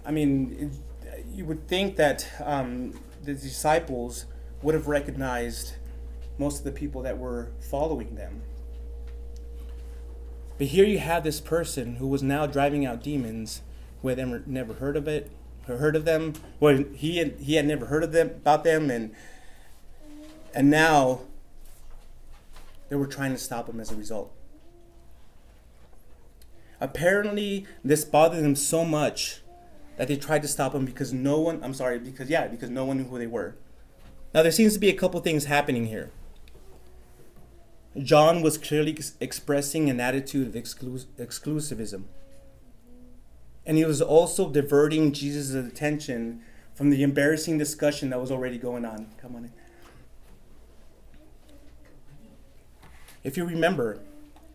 I 0.06 0.12
mean, 0.12 0.72
it, 1.06 1.24
you 1.32 1.46
would 1.46 1.68
think 1.68 1.96
that 1.98 2.28
um, 2.44 3.00
the 3.24 3.34
disciples 3.34 4.26
would 4.62 4.76
have 4.76 4.88
recognized 4.88 5.74
most 6.38 6.60
of 6.60 6.64
the 6.64 6.72
people 6.72 7.04
that 7.04 7.18
were 7.18 7.52
following 7.70 8.16
them. 8.16 8.42
But 10.64 10.70
here 10.70 10.86
you 10.86 11.00
have 11.00 11.26
this 11.26 11.42
person 11.42 11.98
who 11.98 12.08
was 12.08 12.24
now 12.24 12.46
driving 12.46 12.86
out 12.86 13.04
demons 13.04 13.64
who 14.02 14.08
had 14.08 14.48
never 14.48 14.76
heard 14.76 14.96
of 14.96 15.10
it, 15.10 15.30
heard 15.68 15.94
of 15.94 16.06
them. 16.06 16.36
Well, 16.62 16.86
he 16.96 17.18
had, 17.18 17.36
he 17.42 17.56
had 17.56 17.68
never 17.68 17.88
heard 17.88 18.02
of 18.02 18.14
them 18.14 18.30
about 18.30 18.64
them, 18.64 18.90
and 18.90 19.14
and 20.56 20.70
now 20.70 21.24
they 22.88 22.96
were 22.96 23.08
trying 23.08 23.34
to 23.34 23.38
stop 23.38 23.68
him 23.68 23.82
as 23.82 23.92
a 23.92 23.96
result. 23.98 24.32
Apparently, 26.80 27.68
this 27.84 28.06
bothered 28.06 28.42
them 28.42 28.56
so 28.56 28.86
much 28.86 29.42
that 29.98 30.08
they 30.08 30.16
tried 30.16 30.44
to 30.44 30.48
stop 30.48 30.74
him 30.74 30.86
because 30.86 31.12
no 31.12 31.40
one, 31.40 31.62
I'm 31.62 31.74
sorry, 31.74 32.00
because 32.00 32.30
yeah, 32.30 32.48
because 32.48 32.70
no 32.70 32.86
one 32.86 33.00
knew 33.00 33.04
who 33.04 33.20
they 33.20 33.28
were. 33.28 33.58
Now, 34.34 34.44
there 34.44 34.52
seems 34.54 34.76
to 34.76 34.80
be 34.80 34.88
a 34.88 34.96
couple 34.96 35.20
things 35.20 35.44
happening 35.44 35.88
here. 35.88 36.10
John 38.02 38.42
was 38.42 38.58
clearly 38.58 38.94
ex- 38.94 39.14
expressing 39.20 39.90
an 39.90 40.00
attitude 40.00 40.48
of 40.48 40.54
exclu- 40.54 41.06
exclusivism. 41.20 42.04
And 43.66 43.78
he 43.78 43.86
was 43.86 44.02
also 44.02 44.50
diverting 44.50 45.14
Jesus' 45.14 45.54
attention 45.54 46.42
from 46.74 46.90
the 46.90 47.04
embarrassing 47.04 47.58
discussion 47.58 48.10
that 48.10 48.20
was 48.20 48.32
already 48.32 48.58
going 48.58 48.84
on. 48.84 49.08
Come 49.22 49.36
on 49.36 49.46
in. 49.46 49.52
If 53.24 53.38
you 53.38 53.46
remember, 53.46 54.00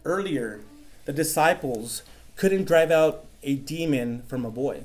earlier, 0.04 0.60
the 1.06 1.12
disciples 1.12 2.02
couldn't 2.36 2.64
drive 2.64 2.90
out 2.90 3.24
a 3.42 3.54
demon 3.54 4.22
from 4.22 4.44
a 4.44 4.50
boy. 4.50 4.84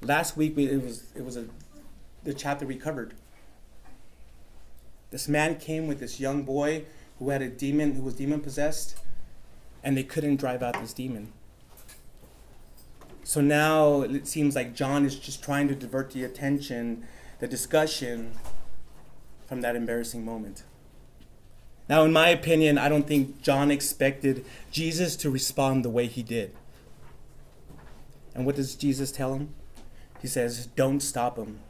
Last 0.00 0.36
week 0.36 0.56
it 0.56 0.82
was 0.82 1.04
it 1.14 1.24
was 1.24 1.36
a 1.36 1.46
the 2.24 2.32
chapter 2.32 2.66
we 2.66 2.76
covered. 2.76 3.14
This 5.10 5.28
man 5.28 5.56
came 5.56 5.86
with 5.86 6.00
this 6.00 6.18
young 6.18 6.42
boy 6.42 6.84
who 7.18 7.30
had 7.30 7.42
a 7.42 7.48
demon 7.48 7.94
who 7.94 8.02
was 8.02 8.14
demon 8.14 8.40
possessed, 8.40 8.98
and 9.82 9.96
they 9.96 10.02
couldn't 10.02 10.36
drive 10.36 10.62
out 10.62 10.80
this 10.80 10.92
demon. 10.92 11.32
So 13.24 13.40
now 13.40 14.02
it 14.02 14.26
seems 14.28 14.54
like 14.54 14.74
John 14.74 15.04
is 15.04 15.18
just 15.18 15.42
trying 15.42 15.68
to 15.68 15.74
divert 15.74 16.12
the 16.12 16.24
attention, 16.24 17.06
the 17.40 17.48
discussion 17.48 18.32
from 19.46 19.62
that 19.62 19.74
embarrassing 19.74 20.24
moment. 20.24 20.62
Now, 21.88 22.04
in 22.04 22.12
my 22.12 22.28
opinion, 22.28 22.78
I 22.78 22.88
don't 22.88 23.06
think 23.06 23.42
John 23.42 23.70
expected 23.70 24.44
Jesus 24.70 25.16
to 25.16 25.30
respond 25.30 25.84
the 25.84 25.90
way 25.90 26.06
he 26.06 26.22
did. 26.22 26.52
And 28.34 28.44
what 28.44 28.56
does 28.56 28.74
Jesus 28.74 29.12
tell 29.12 29.34
him? 29.34 29.54
He 30.20 30.28
says, 30.28 30.66
Don't 30.66 31.00
stop 31.00 31.38
him. 31.38 31.60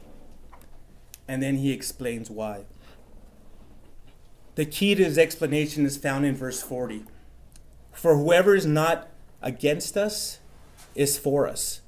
And 1.27 1.41
then 1.41 1.57
he 1.57 1.71
explains 1.71 2.29
why. 2.29 2.65
The 4.57 4.65
key 4.65 4.95
to 4.95 5.03
his 5.03 5.19
explanation 5.19 5.85
is 5.85 5.97
found 5.97 6.25
in 6.25 6.35
verse 6.35 6.63
40. 6.63 7.03
For 7.91 8.17
whoever 8.17 8.55
is 8.55 8.65
not 8.65 9.07
against 9.39 9.95
us 9.95 10.39
is 10.95 11.15
for 11.15 11.47
us. 11.47 11.81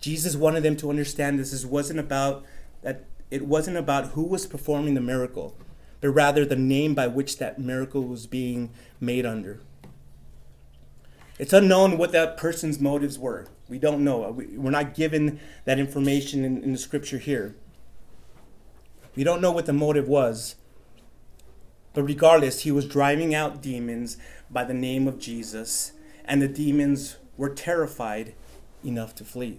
Jesus 0.00 0.36
wanted 0.36 0.62
them 0.62 0.76
to 0.76 0.88
understand 0.88 1.40
this. 1.40 1.50
This 1.50 1.64
wasn't 1.66 1.98
about 1.98 2.44
that 2.82 3.06
it 3.32 3.46
wasn't 3.46 3.78
about 3.78 4.12
who 4.12 4.22
was 4.22 4.46
performing 4.46 4.94
the 4.94 5.00
miracle, 5.00 5.56
but 6.00 6.10
rather 6.10 6.44
the 6.44 6.54
name 6.54 6.94
by 6.94 7.08
which 7.08 7.38
that 7.38 7.58
miracle 7.58 8.04
was 8.04 8.28
being 8.28 8.70
made 9.00 9.26
under. 9.26 9.58
It's 11.36 11.52
unknown 11.52 11.98
what 11.98 12.12
that 12.12 12.36
person's 12.36 12.78
motives 12.78 13.18
were. 13.18 13.48
We 13.68 13.80
don't 13.80 14.04
know. 14.04 14.30
We're 14.30 14.70
not 14.70 14.94
given 14.94 15.40
that 15.64 15.80
information 15.80 16.44
in, 16.44 16.62
in 16.62 16.70
the 16.70 16.78
scripture 16.78 17.18
here. 17.18 17.56
We 19.16 19.24
don't 19.24 19.42
know 19.42 19.50
what 19.50 19.66
the 19.66 19.72
motive 19.72 20.06
was. 20.06 20.54
But 21.92 22.04
regardless, 22.04 22.62
he 22.62 22.70
was 22.70 22.86
driving 22.86 23.34
out 23.34 23.62
demons 23.62 24.16
by 24.50 24.64
the 24.64 24.74
name 24.74 25.08
of 25.08 25.18
Jesus, 25.18 25.92
and 26.24 26.40
the 26.40 26.48
demons 26.48 27.16
were 27.36 27.50
terrified 27.50 28.34
enough 28.84 29.14
to 29.16 29.24
flee. 29.24 29.58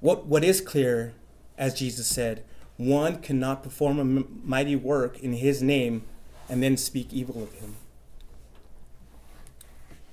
What, 0.00 0.26
what 0.26 0.44
is 0.44 0.60
clear, 0.60 1.14
as 1.58 1.74
Jesus 1.74 2.06
said, 2.06 2.44
one 2.76 3.20
cannot 3.20 3.62
perform 3.62 3.98
a 3.98 4.24
mighty 4.46 4.76
work 4.76 5.18
in 5.18 5.34
his 5.34 5.62
name 5.62 6.02
and 6.48 6.62
then 6.62 6.76
speak 6.76 7.12
evil 7.12 7.42
of 7.42 7.52
him. 7.54 7.76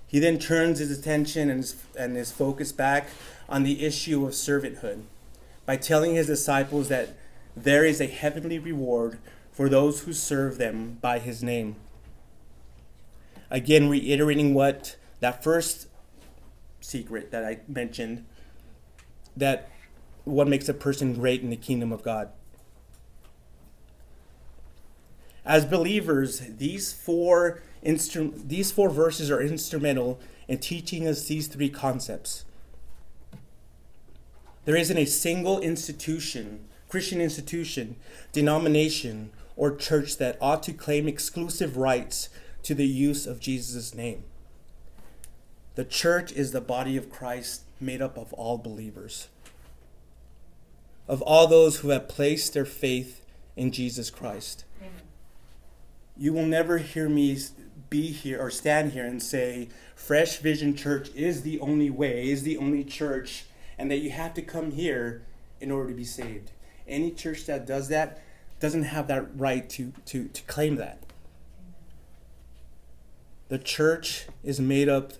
He 0.08 0.20
then 0.20 0.40
turns 0.40 0.80
his 0.80 0.98
attention 0.98 1.50
and 1.50 1.60
his, 1.60 1.76
and 1.98 2.16
his 2.16 2.32
focus 2.32 2.72
back 2.72 3.08
on 3.50 3.64
the 3.64 3.84
issue 3.84 4.26
of 4.26 4.34
servanthood 4.34 5.04
by 5.66 5.76
telling 5.78 6.16
his 6.16 6.28
disciples 6.28 6.88
that 6.90 7.10
there 7.56 7.84
is 7.86 8.00
a 8.00 8.06
heavenly 8.06 8.60
reward 8.60 9.20
for 9.54 9.70
those 9.70 10.02
who 10.02 10.12
serve 10.12 10.58
them 10.58 10.98
by 11.00 11.20
his 11.20 11.42
name. 11.42 11.78
Again, 13.50 13.88
reiterating 13.88 14.54
what 14.54 14.98
that 15.20 15.44
first 15.44 15.88
secret 16.82 17.32
that 17.32 17.46
I 17.46 17.60
mentioned 17.68 18.26
that 19.38 19.70
what 20.26 20.48
makes 20.48 20.68
a 20.68 20.74
person 20.74 21.14
great 21.14 21.42
in 21.42 21.50
the 21.50 21.56
kingdom 21.56 21.92
of 21.92 22.04
God. 22.04 22.30
As 25.46 25.66
believers, 25.66 26.42
these 26.58 26.94
four 26.94 27.62
instru- 27.86 28.48
these 28.48 28.72
four 28.72 28.90
verses 28.90 29.30
are 29.30 29.42
instrumental 29.42 30.20
in 30.48 30.58
teaching 30.60 31.08
us 31.08 31.28
these 31.28 31.48
three 31.48 31.70
concepts. 31.70 32.46
There 34.66 34.76
isn't 34.76 34.98
a 34.98 35.06
single 35.06 35.60
institution, 35.60 36.66
Christian 36.88 37.20
institution, 37.20 37.98
denomination, 38.32 39.32
or 39.56 39.76
church 39.76 40.18
that 40.18 40.38
ought 40.42 40.64
to 40.64 40.74
claim 40.74 41.08
exclusive 41.08 41.78
rights 41.78 42.30
to 42.64 42.74
the 42.74 42.88
use 42.88 43.28
of 43.28 43.40
Jesus' 43.40 43.94
name. 43.94 44.24
The 45.76 45.86
church 45.86 46.32
is 46.32 46.52
the 46.52 46.62
body 46.62 46.98
of 46.98 47.10
Christ 47.10 47.64
made 47.80 48.02
up 48.02 48.18
of 48.18 48.32
all 48.34 48.58
believers, 48.58 49.28
of 51.08 51.22
all 51.24 51.48
those 51.48 51.78
who 51.78 51.90
have 51.90 52.08
placed 52.08 52.54
their 52.54 52.66
faith 52.66 53.26
in 53.56 53.72
Jesus 53.72 54.10
Christ. 54.10 54.66
Amen. 54.80 54.94
You 56.16 56.34
will 56.34 56.46
never 56.46 56.78
hear 56.78 57.10
me 57.10 57.38
be 57.90 58.12
here 58.12 58.40
or 58.40 58.50
stand 58.50 58.94
here 58.94 59.06
and 59.06 59.22
say, 59.22 59.70
Fresh 59.96 60.38
Vision 60.38 60.76
Church 60.76 61.10
is 61.16 61.42
the 61.42 61.60
only 61.60 61.90
way, 61.90 62.30
is 62.30 62.44
the 62.44 62.58
only 62.58 62.84
church, 62.84 63.46
and 63.78 63.90
that 63.92 63.98
you 63.98 64.12
have 64.12 64.34
to 64.36 64.42
come 64.42 64.72
here 64.72 65.24
in 65.60 65.72
order 65.72 65.90
to 65.90 65.96
be 65.96 66.04
saved. 66.04 66.52
Any 66.88 67.12
church 67.12 67.46
that 67.46 67.66
does 67.66 67.88
that 67.90 68.22
doesn't 68.64 68.84
have 68.84 69.08
that 69.08 69.28
right 69.38 69.70
to, 69.70 69.92
to, 70.06 70.30
to 70.30 70.42
claim 70.44 70.78
that. 70.78 71.04
The 73.50 73.58
church 73.58 74.28
is 74.42 74.58
made 74.58 74.88
up 74.88 75.12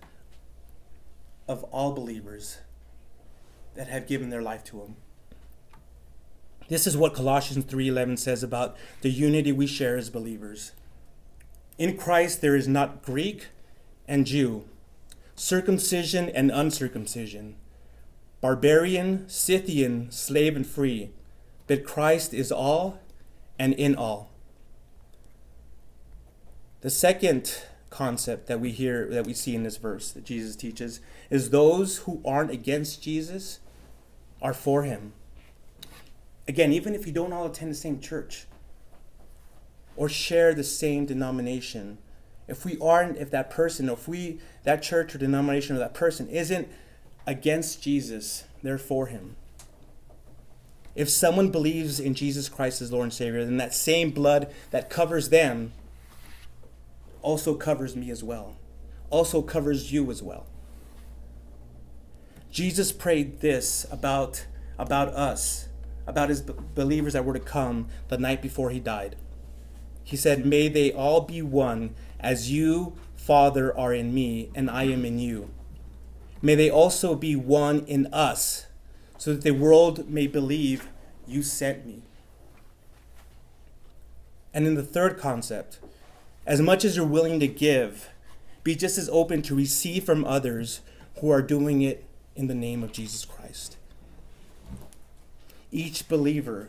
of 1.46 1.66
all 1.66 1.92
believers 1.92 2.60
that 3.76 3.88
have 3.88 4.08
given 4.08 4.30
their 4.30 4.42
life 4.42 4.64
to 4.64 4.80
him. 4.80 4.96
This 6.70 6.88
is 6.88 6.96
what 6.96 7.14
Colossians 7.14 7.66
3:11 7.66 8.18
says 8.18 8.44
about 8.44 8.78
the 9.02 9.12
unity 9.12 9.52
we 9.52 9.68
share 9.68 9.98
as 9.98 10.10
believers. 10.10 10.72
In 11.78 11.98
Christ 11.98 12.40
there 12.40 12.56
is 12.56 12.70
not 12.70 13.04
Greek 13.04 13.48
and 14.08 14.26
Jew, 14.26 14.64
circumcision 15.36 16.30
and 16.30 16.50
uncircumcision, 16.50 17.58
barbarian, 18.40 19.28
Scythian, 19.28 20.10
slave 20.12 20.56
and 20.56 20.66
free, 20.66 21.12
but 21.68 21.84
Christ 21.84 22.34
is 22.34 22.50
all 22.50 23.00
and 23.64 23.74
in 23.76 23.96
all. 23.96 24.30
The 26.82 26.90
second 26.90 27.64
concept 27.90 28.48
that 28.48 28.60
we 28.60 28.72
hear 28.72 29.08
that 29.08 29.26
we 29.26 29.34
see 29.34 29.56
in 29.56 29.64
this 29.64 29.78
verse 29.78 30.12
that 30.12 30.26
Jesus 30.26 30.58
teaches 30.58 31.00
is 31.30 31.50
those 31.50 32.00
who 32.00 32.22
aren't 32.26 32.52
against 32.52 33.02
Jesus 33.02 33.60
are 34.42 34.54
for 34.54 34.84
him. 34.84 35.14
Again, 36.46 36.74
even 36.74 36.94
if 36.94 37.08
you 37.08 37.14
don't 37.14 37.32
all 37.32 37.46
attend 37.46 37.72
the 37.72 37.76
same 37.76 38.02
church 38.02 38.48
or 39.96 40.10
share 40.10 40.54
the 40.54 40.66
same 40.66 41.06
denomination, 41.06 42.00
if 42.50 42.66
we 42.66 42.78
aren't, 42.80 43.16
if 43.16 43.32
that 43.32 43.50
person, 43.50 43.88
if 43.88 44.10
we, 44.10 44.42
that 44.66 44.84
church 44.84 45.16
or 45.16 45.20
denomination 45.20 45.78
or 45.78 45.80
that 45.80 45.94
person 45.94 46.28
isn't 46.28 46.68
against 47.26 47.82
Jesus, 47.82 48.44
they're 48.62 48.78
for 48.78 49.06
him. 49.06 49.38
If 50.96 51.10
someone 51.10 51.50
believes 51.50 52.00
in 52.00 52.14
Jesus 52.14 52.50
Christ 52.50 52.82
as 52.82 52.92
Lord 52.92 53.06
and 53.06 53.14
Savior, 53.14 53.44
then 53.44 53.58
that 53.58 53.74
same 53.74 54.12
blood 54.12 54.54
that 54.72 54.90
covers 54.90 55.30
them 55.30 55.74
also 57.22 57.56
covers 57.56 57.96
me 57.96 58.12
as 58.12 58.24
well, 58.24 58.58
also 59.10 59.42
covers 59.42 59.92
you 59.92 60.12
as 60.12 60.22
well. 60.22 60.46
Jesus 62.52 62.92
prayed 62.92 63.40
this 63.40 63.88
about, 63.92 64.46
about 64.78 65.08
us, 65.10 65.68
about 66.06 66.30
his 66.30 66.42
believers 66.42 67.14
that 67.14 67.26
were 67.26 67.34
to 67.34 67.40
come 67.40 67.88
the 68.10 68.18
night 68.18 68.42
before 68.42 68.70
he 68.70 68.80
died. 68.80 69.16
He 70.04 70.18
said, 70.18 70.46
May 70.46 70.68
they 70.68 70.92
all 70.92 71.22
be 71.22 71.42
one, 71.42 71.96
as 72.20 72.52
you, 72.52 72.96
Father, 73.16 73.76
are 73.76 73.94
in 73.94 74.14
me, 74.14 74.52
and 74.54 74.70
I 74.70 74.84
am 74.84 75.06
in 75.06 75.18
you. 75.18 75.50
May 76.42 76.56
they 76.56 76.70
also 76.70 77.16
be 77.16 77.36
one 77.36 77.86
in 77.86 78.08
us 78.14 78.68
so 79.24 79.34
that 79.34 79.44
the 79.44 79.52
world 79.52 80.10
may 80.10 80.28
believe 80.28 80.90
you 81.26 81.42
sent 81.42 81.86
me. 81.86 82.02
And 84.54 84.68
in 84.68 84.76
the 84.76 84.84
third 84.84 85.18
concept, 85.18 85.80
as 86.46 86.60
much 86.60 86.84
as 86.84 86.98
you're 86.98 87.06
willing 87.06 87.40
to 87.40 87.48
give, 87.48 88.10
be 88.66 88.76
just 88.76 88.98
as 88.98 89.08
open 89.08 89.42
to 89.44 89.56
receive 89.56 90.04
from 90.04 90.26
others 90.26 90.82
who 91.22 91.30
are 91.30 91.42
doing 91.42 91.82
it 91.82 92.04
in 92.36 92.48
the 92.48 92.54
name 92.54 92.84
of 92.84 92.92
Jesus 92.92 93.24
Christ. 93.24 93.78
Each 95.72 96.06
believer 96.10 96.68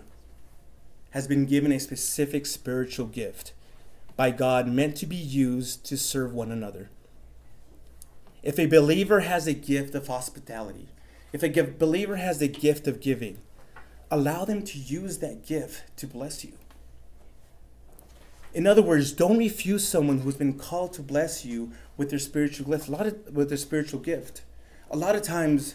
has 1.11 1.27
been 1.27 1.47
given 1.47 1.73
a 1.73 1.81
specific 1.81 2.47
spiritual 2.47 3.07
gift 3.07 3.53
by 4.15 4.31
God 4.31 4.69
meant 4.69 4.95
to 4.99 5.07
be 5.07 5.17
used 5.17 5.85
to 5.87 5.97
serve 5.97 6.33
one 6.33 6.53
another. 6.53 6.89
If 8.45 8.61
a 8.61 8.67
believer 8.67 9.21
has 9.21 9.49
a 9.49 9.55
gift 9.55 9.97
of 9.97 10.07
hospitality, 10.07 10.87
if 11.35 11.43
a 11.43 11.63
believer 11.63 12.15
has 12.15 12.39
the 12.39 12.47
gift 12.47 12.87
of 12.87 13.01
giving, 13.01 13.39
allow 14.09 14.45
them 14.45 14.63
to 14.63 14.79
use 14.79 15.19
that 15.19 15.45
gift 15.45 15.83
to 15.97 16.07
bless 16.07 16.45
you. 16.45 16.53
In 18.53 18.69
other 18.69 18.83
words, 18.83 19.11
don't 19.11 19.37
refuse 19.37 19.87
someone 19.87 20.21
who's 20.21 20.37
been 20.37 20.57
called 20.57 20.93
to 20.93 21.03
bless 21.03 21.45
you 21.45 21.73
with 21.97 22.11
their 22.11 22.21
spiritual 22.21 22.71
gift. 22.71 22.87
A 22.87 22.93
lot 22.93 23.07
of, 23.07 23.35
with 23.35 23.49
their 23.49 23.59
spiritual 23.59 23.99
gift. 23.99 24.43
A 24.93 24.97
lot 24.97 25.17
of 25.17 25.23
times, 25.23 25.75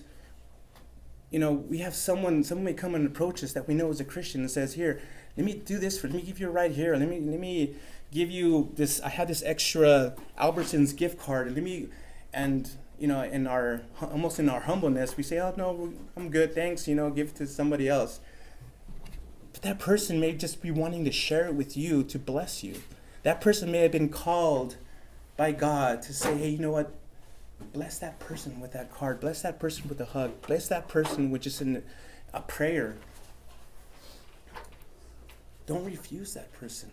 you 1.30 1.40
know, 1.40 1.52
we 1.52 1.80
have 1.80 1.94
someone 1.94 2.42
someone 2.46 2.64
may 2.64 2.74
come 2.74 2.96
and 2.96 3.06
approach 3.06 3.44
us 3.44 3.52
that 3.52 3.68
we 3.68 3.74
know 3.74 3.90
is 3.90 4.00
a 4.00 4.06
Christian 4.06 4.40
and 4.40 4.50
says, 4.50 4.76
"Here, 4.76 5.02
let 5.36 5.46
me 5.46 5.56
do 5.56 5.78
this 5.78 6.00
for. 6.00 6.08
Let 6.08 6.16
me 6.16 6.22
give 6.22 6.40
you 6.40 6.48
a 6.48 6.52
ride 6.52 6.72
here. 6.72 6.96
Let 6.96 7.10
me 7.10 7.20
let 7.20 7.40
me 7.40 7.76
give 8.14 8.32
you 8.32 8.72
this. 8.76 9.02
I 9.02 9.10
have 9.10 9.28
this 9.28 9.44
extra 9.44 10.16
Albertsons 10.40 10.96
gift 10.96 11.20
card, 11.20 11.54
let 11.54 11.64
me 11.64 11.90
and 12.34 12.72
you 13.00 13.08
know, 13.08 13.22
in 13.22 13.48
our 13.48 13.82
almost 14.02 14.40
in 14.40 14.50
our 14.50 14.62
humbleness, 14.62 15.16
we 15.16 15.24
say, 15.24 15.40
"Oh 15.40 15.54
no, 15.56 15.94
I'm 16.18 16.30
good, 16.30 16.54
thanks." 16.54 16.88
You 16.88 16.96
know, 16.96 17.10
give 17.10 17.30
it 17.30 17.36
to 17.36 17.48
somebody 17.48 17.88
else. 17.88 18.20
But 19.54 19.62
that 19.62 19.80
person 19.80 20.20
may 20.20 20.34
just 20.34 20.62
be 20.62 20.70
wanting 20.72 21.06
to 21.06 21.12
share 21.12 21.48
it 21.48 21.56
with 21.56 21.78
you 21.78 22.04
to 22.04 22.20
bless 22.20 22.64
you. 22.64 22.82
That 23.24 23.42
person 23.42 23.72
may 23.72 23.80
have 23.80 23.92
been 23.92 24.10
called 24.10 24.76
by 25.38 25.54
God 25.54 26.02
to 26.04 26.14
say, 26.14 26.38
"Hey, 26.38 26.50
you 26.50 26.60
know 26.60 26.72
what? 26.72 26.92
Bless 27.74 28.00
that 28.00 28.20
person 28.20 28.60
with 28.60 28.74
that 28.74 28.94
card. 28.94 29.20
Bless 29.20 29.42
that 29.42 29.60
person 29.60 29.88
with 29.88 30.00
a 30.02 30.06
hug. 30.06 30.42
Bless 30.42 30.68
that 30.68 30.88
person 30.88 31.32
with 31.32 31.42
just 31.42 31.62
an, 31.62 31.84
a 32.34 32.42
prayer." 32.42 32.98
Don't 35.66 35.86
refuse 35.86 36.34
that 36.34 36.52
person. 36.52 36.92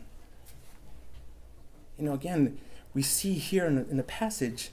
You 1.98 2.04
know, 2.04 2.12
again, 2.12 2.58
we 2.94 3.02
see 3.02 3.34
here 3.34 3.66
in 3.66 3.78
in 3.90 3.96
the 3.96 4.02
passage 4.02 4.70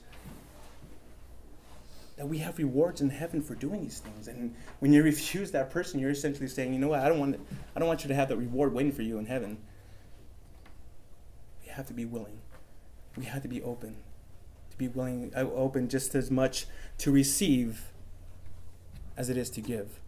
that 2.16 2.28
we 2.28 2.38
have 2.38 2.58
rewards 2.58 3.00
in 3.00 3.10
heaven 3.10 3.42
for 3.42 3.54
doing 3.54 3.82
these 3.82 3.98
things. 3.98 4.28
And 4.28 4.54
when 4.78 4.92
you 4.92 5.02
refuse 5.12 5.50
that 5.52 5.70
person, 5.70 6.00
you're 6.00 6.10
essentially 6.10 6.48
saying, 6.48 6.72
you 6.72 6.78
know 6.78 6.88
what, 6.88 7.00
I 7.00 7.08
don't 7.08 7.18
want, 7.18 7.34
to, 7.34 7.56
I 7.74 7.78
don't 7.78 7.88
want 7.88 8.04
you 8.04 8.08
to 8.08 8.14
have 8.14 8.28
that 8.28 8.36
reward 8.36 8.72
waiting 8.72 8.92
for 8.92 9.02
you 9.02 9.18
in 9.18 9.26
heaven. 9.26 9.58
We 11.62 11.70
have 11.70 11.86
to 11.88 11.94
be 11.94 12.04
willing. 12.04 12.38
We 13.16 13.24
have 13.24 13.42
to 13.42 13.48
be 13.48 13.62
open. 13.62 13.96
To 14.70 14.78
be 14.78 14.88
willing, 14.88 15.32
uh, 15.36 15.40
open 15.40 15.88
just 15.88 16.14
as 16.14 16.30
much 16.30 16.66
to 16.98 17.10
receive 17.10 17.90
as 19.16 19.28
it 19.30 19.36
is 19.36 19.50
to 19.50 19.60
give. 19.60 20.00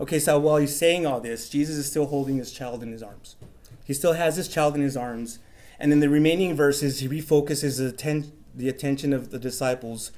Okay, 0.00 0.18
so 0.18 0.38
while 0.38 0.56
he's 0.56 0.76
saying 0.76 1.06
all 1.06 1.20
this, 1.20 1.48
Jesus 1.48 1.76
is 1.76 1.86
still 1.86 2.06
holding 2.06 2.36
his 2.36 2.52
child 2.52 2.82
in 2.82 2.92
his 2.92 3.02
arms. 3.02 3.36
He 3.84 3.94
still 3.94 4.14
has 4.14 4.36
his 4.36 4.48
child 4.48 4.74
in 4.74 4.82
his 4.82 4.96
arms. 4.96 5.38
And 5.78 5.92
in 5.92 6.00
the 6.00 6.08
remaining 6.08 6.54
verses, 6.54 7.00
he 7.00 7.08
refocuses 7.08 7.78
the, 7.78 7.88
atten- 7.88 8.32
the 8.54 8.68
attention 8.68 9.12
of 9.12 9.30
the 9.30 9.38
disciples 9.38 10.12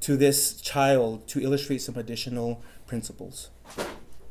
to 0.00 0.16
this 0.16 0.60
child 0.60 1.26
to 1.28 1.40
illustrate 1.40 1.82
some 1.82 1.96
additional 1.96 2.62
principles. 2.86 3.50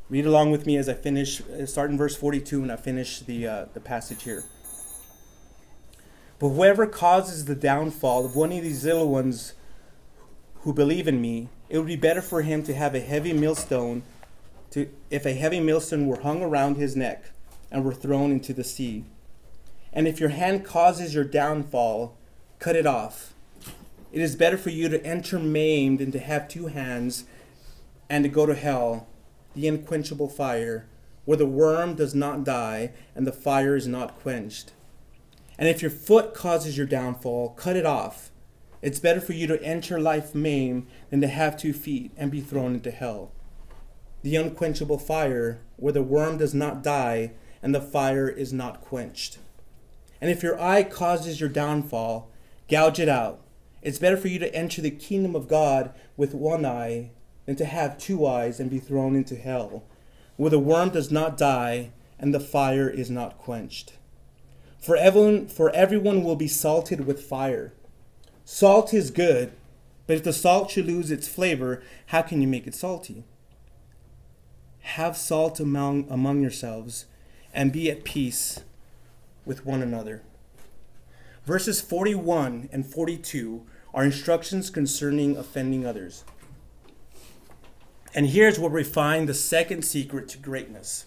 Read 0.08 0.26
along 0.26 0.50
with 0.50 0.66
me 0.66 0.76
as 0.76 0.88
I 0.88 0.94
finish, 0.94 1.40
uh, 1.40 1.66
start 1.66 1.90
in 1.90 1.96
verse 1.96 2.16
42 2.16 2.62
and 2.62 2.72
I 2.72 2.76
finish 2.76 3.20
the, 3.20 3.46
uh, 3.46 3.66
the 3.72 3.80
passage 3.80 4.24
here. 4.24 4.44
But 6.40 6.48
whoever 6.48 6.86
causes 6.86 7.44
the 7.44 7.54
downfall 7.54 8.24
of 8.24 8.34
one 8.34 8.50
of 8.50 8.62
these 8.62 8.84
little 8.84 9.08
ones 9.08 9.52
who 10.62 10.72
believe 10.72 11.06
in 11.06 11.20
me, 11.20 11.48
it 11.68 11.78
would 11.78 11.86
be 11.86 11.96
better 11.96 12.22
for 12.22 12.42
him 12.42 12.62
to 12.64 12.74
have 12.74 12.94
a 12.94 13.00
heavy 13.00 13.32
millstone, 13.32 14.02
to, 14.70 14.88
if 15.10 15.24
a 15.24 15.34
heavy 15.34 15.60
millstone 15.60 16.06
were 16.06 16.20
hung 16.20 16.42
around 16.42 16.76
his 16.76 16.96
neck 16.96 17.26
and 17.70 17.84
were 17.84 17.94
thrown 17.94 18.32
into 18.32 18.52
the 18.52 18.64
sea. 18.64 19.04
And 19.92 20.08
if 20.08 20.18
your 20.18 20.30
hand 20.30 20.64
causes 20.64 21.14
your 21.14 21.24
downfall, 21.24 22.16
cut 22.60 22.76
it 22.76 22.86
off. 22.86 23.32
It 24.12 24.20
is 24.20 24.36
better 24.36 24.58
for 24.58 24.70
you 24.70 24.88
to 24.90 25.04
enter 25.04 25.38
maimed 25.38 25.98
than 25.98 26.12
to 26.12 26.18
have 26.18 26.46
two 26.46 26.66
hands 26.66 27.24
and 28.08 28.22
to 28.22 28.28
go 28.28 28.44
to 28.44 28.54
hell, 28.54 29.08
the 29.54 29.66
unquenchable 29.66 30.28
fire, 30.28 30.86
where 31.24 31.38
the 31.38 31.46
worm 31.46 31.94
does 31.94 32.14
not 32.14 32.44
die 32.44 32.92
and 33.14 33.26
the 33.26 33.32
fire 33.32 33.74
is 33.74 33.86
not 33.86 34.20
quenched. 34.20 34.72
And 35.58 35.68
if 35.68 35.80
your 35.80 35.90
foot 35.90 36.34
causes 36.34 36.76
your 36.76 36.86
downfall, 36.86 37.50
cut 37.50 37.76
it 37.76 37.86
off. 37.86 38.30
It's 38.82 38.98
better 38.98 39.20
for 39.20 39.32
you 39.32 39.46
to 39.46 39.62
enter 39.62 40.00
life 40.00 40.34
maimed 40.34 40.86
than 41.10 41.20
to 41.22 41.28
have 41.28 41.56
two 41.56 41.72
feet 41.72 42.12
and 42.16 42.30
be 42.30 42.40
thrown 42.40 42.74
into 42.74 42.90
hell. 42.90 43.32
The 44.22 44.36
unquenchable 44.36 44.98
fire, 44.98 45.60
where 45.76 45.92
the 45.92 46.02
worm 46.02 46.38
does 46.38 46.54
not 46.54 46.82
die 46.82 47.32
and 47.62 47.74
the 47.74 47.80
fire 47.80 48.28
is 48.28 48.52
not 48.52 48.82
quenched. 48.82 49.38
And 50.20 50.30
if 50.30 50.42
your 50.42 50.60
eye 50.60 50.82
causes 50.82 51.40
your 51.40 51.48
downfall, 51.48 52.29
gouge 52.70 53.00
it 53.00 53.08
out. 53.08 53.40
It's 53.82 53.98
better 53.98 54.16
for 54.16 54.28
you 54.28 54.38
to 54.38 54.54
enter 54.54 54.80
the 54.80 54.90
kingdom 54.90 55.34
of 55.34 55.48
God 55.48 55.92
with 56.16 56.34
one 56.34 56.64
eye 56.64 57.10
than 57.46 57.56
to 57.56 57.64
have 57.64 57.98
two 57.98 58.26
eyes 58.26 58.60
and 58.60 58.70
be 58.70 58.78
thrown 58.78 59.16
into 59.16 59.36
hell, 59.36 59.84
where 60.36 60.50
the 60.50 60.58
worm 60.58 60.90
does 60.90 61.10
not 61.10 61.36
die 61.36 61.90
and 62.18 62.32
the 62.32 62.40
fire 62.40 62.88
is 62.88 63.10
not 63.10 63.38
quenched. 63.38 63.94
For 64.78 64.96
everyone, 64.96 65.48
for 65.48 65.70
everyone 65.70 66.22
will 66.22 66.36
be 66.36 66.48
salted 66.48 67.06
with 67.06 67.22
fire. 67.22 67.72
Salt 68.44 68.94
is 68.94 69.10
good, 69.10 69.52
but 70.06 70.16
if 70.16 70.24
the 70.24 70.32
salt 70.32 70.70
should 70.70 70.86
lose 70.86 71.10
its 71.10 71.28
flavor, 71.28 71.82
how 72.06 72.22
can 72.22 72.40
you 72.40 72.48
make 72.48 72.66
it 72.66 72.74
salty? 72.74 73.24
Have 74.80 75.16
salt 75.16 75.60
among, 75.60 76.06
among 76.10 76.40
yourselves 76.40 77.06
and 77.52 77.72
be 77.72 77.90
at 77.90 78.04
peace 78.04 78.60
with 79.44 79.66
one 79.66 79.82
another. 79.82 80.22
Verses 81.44 81.80
41 81.80 82.68
and 82.72 82.86
42 82.86 83.64
are 83.94 84.04
instructions 84.04 84.70
concerning 84.70 85.36
offending 85.36 85.86
others. 85.86 86.24
And 88.14 88.26
here's 88.26 88.58
where 88.58 88.70
we 88.70 88.84
find 88.84 89.28
the 89.28 89.34
second 89.34 89.82
secret 89.82 90.28
to 90.28 90.38
greatness. 90.38 91.06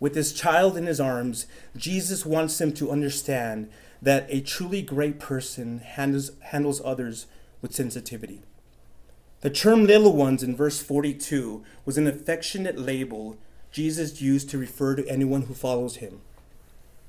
With 0.00 0.14
this 0.14 0.32
child 0.32 0.76
in 0.76 0.86
his 0.86 1.00
arms, 1.00 1.46
Jesus 1.76 2.26
wants 2.26 2.60
him 2.60 2.72
to 2.74 2.90
understand 2.90 3.70
that 4.02 4.26
a 4.28 4.40
truly 4.40 4.82
great 4.82 5.18
person 5.18 5.78
handles, 5.78 6.32
handles 6.40 6.82
others 6.84 7.26
with 7.62 7.74
sensitivity. 7.74 8.42
The 9.40 9.50
term 9.50 9.86
little 9.86 10.14
ones 10.14 10.42
in 10.42 10.56
verse 10.56 10.82
42 10.82 11.64
was 11.84 11.98
an 11.98 12.06
affectionate 12.06 12.78
label 12.78 13.38
Jesus 13.72 14.20
used 14.20 14.48
to 14.50 14.58
refer 14.58 14.94
to 14.94 15.08
anyone 15.08 15.42
who 15.42 15.54
follows 15.54 15.96
him, 15.96 16.20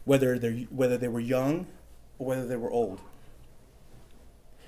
whether, 0.04 0.38
whether 0.38 0.98
they 0.98 1.08
were 1.08 1.20
young 1.20 1.68
or 2.20 2.28
whether 2.28 2.48
they 2.48 2.56
were 2.56 2.72
old. 2.72 3.02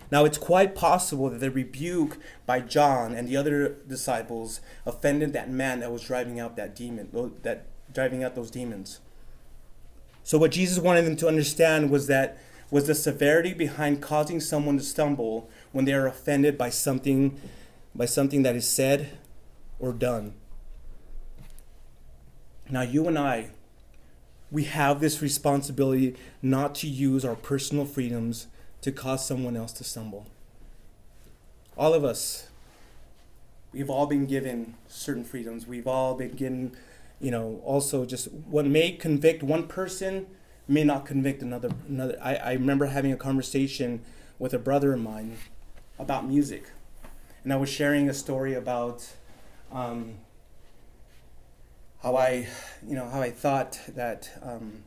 Now, 0.10 0.24
it's 0.24 0.38
quite 0.38 0.74
possible 0.74 1.30
that 1.30 1.40
the 1.40 1.52
rebuke 1.52 2.18
by 2.46 2.62
John 2.62 3.14
and 3.14 3.28
the 3.28 3.36
other 3.36 3.76
disciples 3.88 4.62
offended 4.86 5.34
that 5.34 5.50
man 5.50 5.82
that 5.82 5.92
was 5.92 6.04
driving 6.04 6.40
out 6.40 6.56
that 6.56 6.76
demon, 6.76 7.10
that 7.44 7.66
driving 7.94 8.24
out 8.24 8.36
those 8.36 8.50
demons. 8.50 9.02
So, 10.24 10.38
what 10.38 10.52
Jesus 10.52 10.80
wanted 10.80 11.06
them 11.06 11.18
to 11.18 11.28
understand 11.28 11.90
was 11.90 12.08
that 12.08 12.38
was 12.72 12.88
the 12.88 12.96
severity 12.96 13.54
behind 13.54 14.02
causing 14.02 14.40
someone 14.40 14.78
to 14.78 14.84
stumble 14.84 15.50
when 15.72 15.86
they 15.86 15.94
are 15.94 16.08
offended 16.08 16.58
by 16.58 16.70
something, 16.70 17.40
by 17.96 18.06
something 18.06 18.44
that 18.44 18.56
is 18.56 18.68
said 18.68 19.18
or 19.80 19.94
done. 19.94 20.34
Now, 22.70 22.82
you 22.82 23.08
and 23.08 23.18
I, 23.18 23.52
we 24.52 24.64
have 24.64 25.00
this 25.00 25.22
responsibility 25.22 26.16
not 26.42 26.76
to 26.76 26.88
use 26.88 27.26
our 27.26 27.36
personal 27.36 27.86
freedoms 27.86 28.48
to 28.82 28.92
cause 28.92 29.26
someone 29.26 29.58
else 29.58 29.74
to 29.74 29.84
stumble. 29.84 30.28
All 31.78 31.94
of 31.94 32.04
us, 32.04 32.48
we've 33.74 33.90
all 33.90 34.08
been 34.08 34.26
given 34.26 34.76
certain 34.88 35.24
freedoms. 35.24 35.68
We've 35.68 35.88
all 35.88 36.16
been 36.16 36.32
given, 36.32 36.76
you 37.20 37.32
know, 37.32 37.62
also 37.64 38.06
just 38.06 38.32
what 38.32 38.66
may 38.66 38.92
convict 38.92 39.44
one 39.44 39.68
person 39.68 40.28
may 40.68 40.84
not 40.84 41.06
convict 41.06 41.42
another. 41.42 41.70
Another. 41.88 42.18
I, 42.22 42.36
I 42.36 42.54
remember 42.54 42.88
having 42.88 43.12
a 43.12 43.18
conversation 43.18 44.02
with 44.40 44.54
a 44.54 44.60
brother 44.60 44.94
of 44.94 45.02
mine 45.02 45.38
about 46.00 46.28
music, 46.28 46.70
and 47.44 47.52
I 47.52 47.58
was 47.58 47.70
sharing 47.70 48.10
a 48.10 48.14
story 48.14 48.54
about. 48.54 49.08
Um, 49.72 50.20
how 52.08 52.16
I, 52.16 52.48
you 52.88 52.96
know, 52.96 53.10
how 53.10 53.22
I 53.22 53.32
thought 53.32 53.82
that 53.90 54.30
um, 54.42 54.84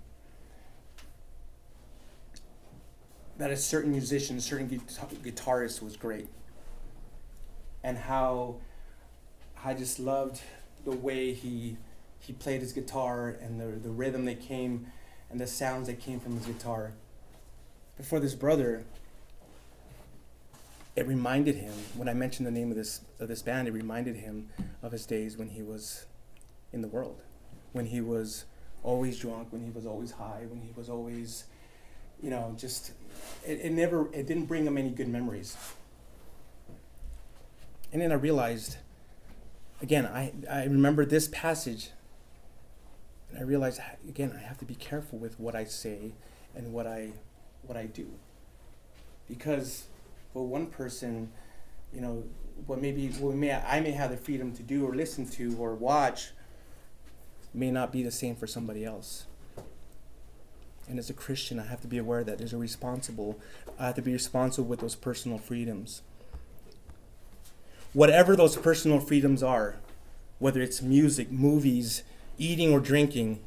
that 3.36 3.50
a 3.50 3.58
certain 3.58 3.90
musician, 3.90 4.38
a 4.38 4.40
certain 4.40 4.70
guitarist 4.70 5.82
was 5.82 5.98
great, 5.98 6.28
and 7.84 7.98
how 7.98 8.56
I 9.62 9.74
just 9.74 10.00
loved 10.00 10.40
the 10.86 10.92
way 10.92 11.34
he 11.34 11.76
he 12.20 12.32
played 12.32 12.62
his 12.62 12.72
guitar 12.72 13.28
and 13.28 13.60
the 13.60 13.66
the 13.66 13.90
rhythm 13.90 14.24
that 14.24 14.40
came 14.40 14.86
and 15.30 15.38
the 15.38 15.46
sounds 15.46 15.88
that 15.88 16.00
came 16.00 16.20
from 16.20 16.38
his 16.38 16.46
guitar. 16.46 16.94
But 17.98 18.06
for 18.06 18.18
this 18.18 18.34
brother, 18.34 18.84
it 20.96 21.06
reminded 21.06 21.56
him 21.56 21.74
when 21.96 22.08
I 22.08 22.14
mentioned 22.14 22.46
the 22.46 22.50
name 22.50 22.70
of 22.70 22.78
this 22.78 23.02
of 23.18 23.28
this 23.28 23.42
band. 23.42 23.68
It 23.68 23.72
reminded 23.72 24.16
him 24.16 24.48
of 24.82 24.92
his 24.92 25.04
days 25.04 25.36
when 25.36 25.50
he 25.50 25.62
was 25.62 26.06
in 26.72 26.82
the 26.82 26.88
world 26.88 27.20
when 27.72 27.86
he 27.86 28.00
was 28.00 28.44
always 28.82 29.18
drunk, 29.18 29.48
when 29.50 29.62
he 29.62 29.70
was 29.70 29.86
always 29.86 30.12
high, 30.12 30.44
when 30.48 30.60
he 30.60 30.72
was 30.76 30.88
always, 30.88 31.44
you 32.22 32.30
know, 32.30 32.54
just 32.56 32.92
it, 33.46 33.60
it 33.62 33.72
never 33.72 34.12
it 34.12 34.26
didn't 34.26 34.46
bring 34.46 34.66
him 34.66 34.78
any 34.78 34.90
good 34.90 35.08
memories. 35.08 35.56
And 37.92 38.00
then 38.00 38.12
I 38.12 38.14
realized, 38.14 38.76
again, 39.82 40.06
I, 40.06 40.32
I 40.48 40.64
remember 40.64 41.04
this 41.04 41.28
passage, 41.28 41.90
and 43.30 43.38
I 43.38 43.42
realized 43.42 43.80
again 44.08 44.32
I 44.36 44.46
have 44.46 44.58
to 44.58 44.64
be 44.64 44.74
careful 44.74 45.18
with 45.18 45.38
what 45.40 45.54
I 45.54 45.64
say 45.64 46.12
and 46.54 46.72
what 46.72 46.86
I 46.86 47.10
what 47.62 47.76
I 47.76 47.86
do. 47.86 48.08
Because 49.28 49.84
for 50.32 50.46
one 50.46 50.66
person, 50.66 51.30
you 51.92 52.00
know, 52.00 52.24
what 52.66 52.80
maybe 52.80 53.08
what 53.08 53.34
may 53.34 53.52
I 53.52 53.80
may 53.80 53.92
have 53.92 54.10
the 54.10 54.16
freedom 54.16 54.52
to 54.54 54.62
do 54.62 54.86
or 54.86 54.94
listen 54.94 55.28
to 55.30 55.56
or 55.58 55.74
watch 55.74 56.30
may 57.52 57.70
not 57.70 57.92
be 57.92 58.02
the 58.02 58.10
same 58.10 58.36
for 58.36 58.46
somebody 58.46 58.84
else. 58.84 59.26
And 60.88 60.98
as 60.98 61.08
a 61.10 61.14
Christian, 61.14 61.60
I 61.60 61.66
have 61.66 61.80
to 61.82 61.86
be 61.86 61.98
aware 61.98 62.24
that 62.24 62.38
there's 62.38 62.52
a 62.52 62.58
responsible, 62.58 63.38
I 63.78 63.86
have 63.86 63.94
to 63.96 64.02
be 64.02 64.12
responsible 64.12 64.68
with 64.68 64.80
those 64.80 64.96
personal 64.96 65.38
freedoms. 65.38 66.02
Whatever 67.92 68.36
those 68.36 68.56
personal 68.56 69.00
freedoms 69.00 69.42
are, 69.42 69.76
whether 70.38 70.60
it's 70.60 70.82
music, 70.82 71.30
movies, 71.30 72.02
eating, 72.38 72.72
or 72.72 72.80
drinking, 72.80 73.40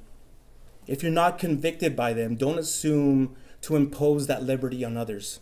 if 0.88 1.02
you're 1.02 1.12
not 1.12 1.40
convicted 1.40 1.96
by 1.96 2.14
them, 2.14 2.36
don't 2.36 2.60
assume 2.60 3.36
to 3.62 3.76
impose 3.76 4.28
that 4.28 4.44
liberty 4.44 4.84
on 4.84 4.98
others. 4.98 5.40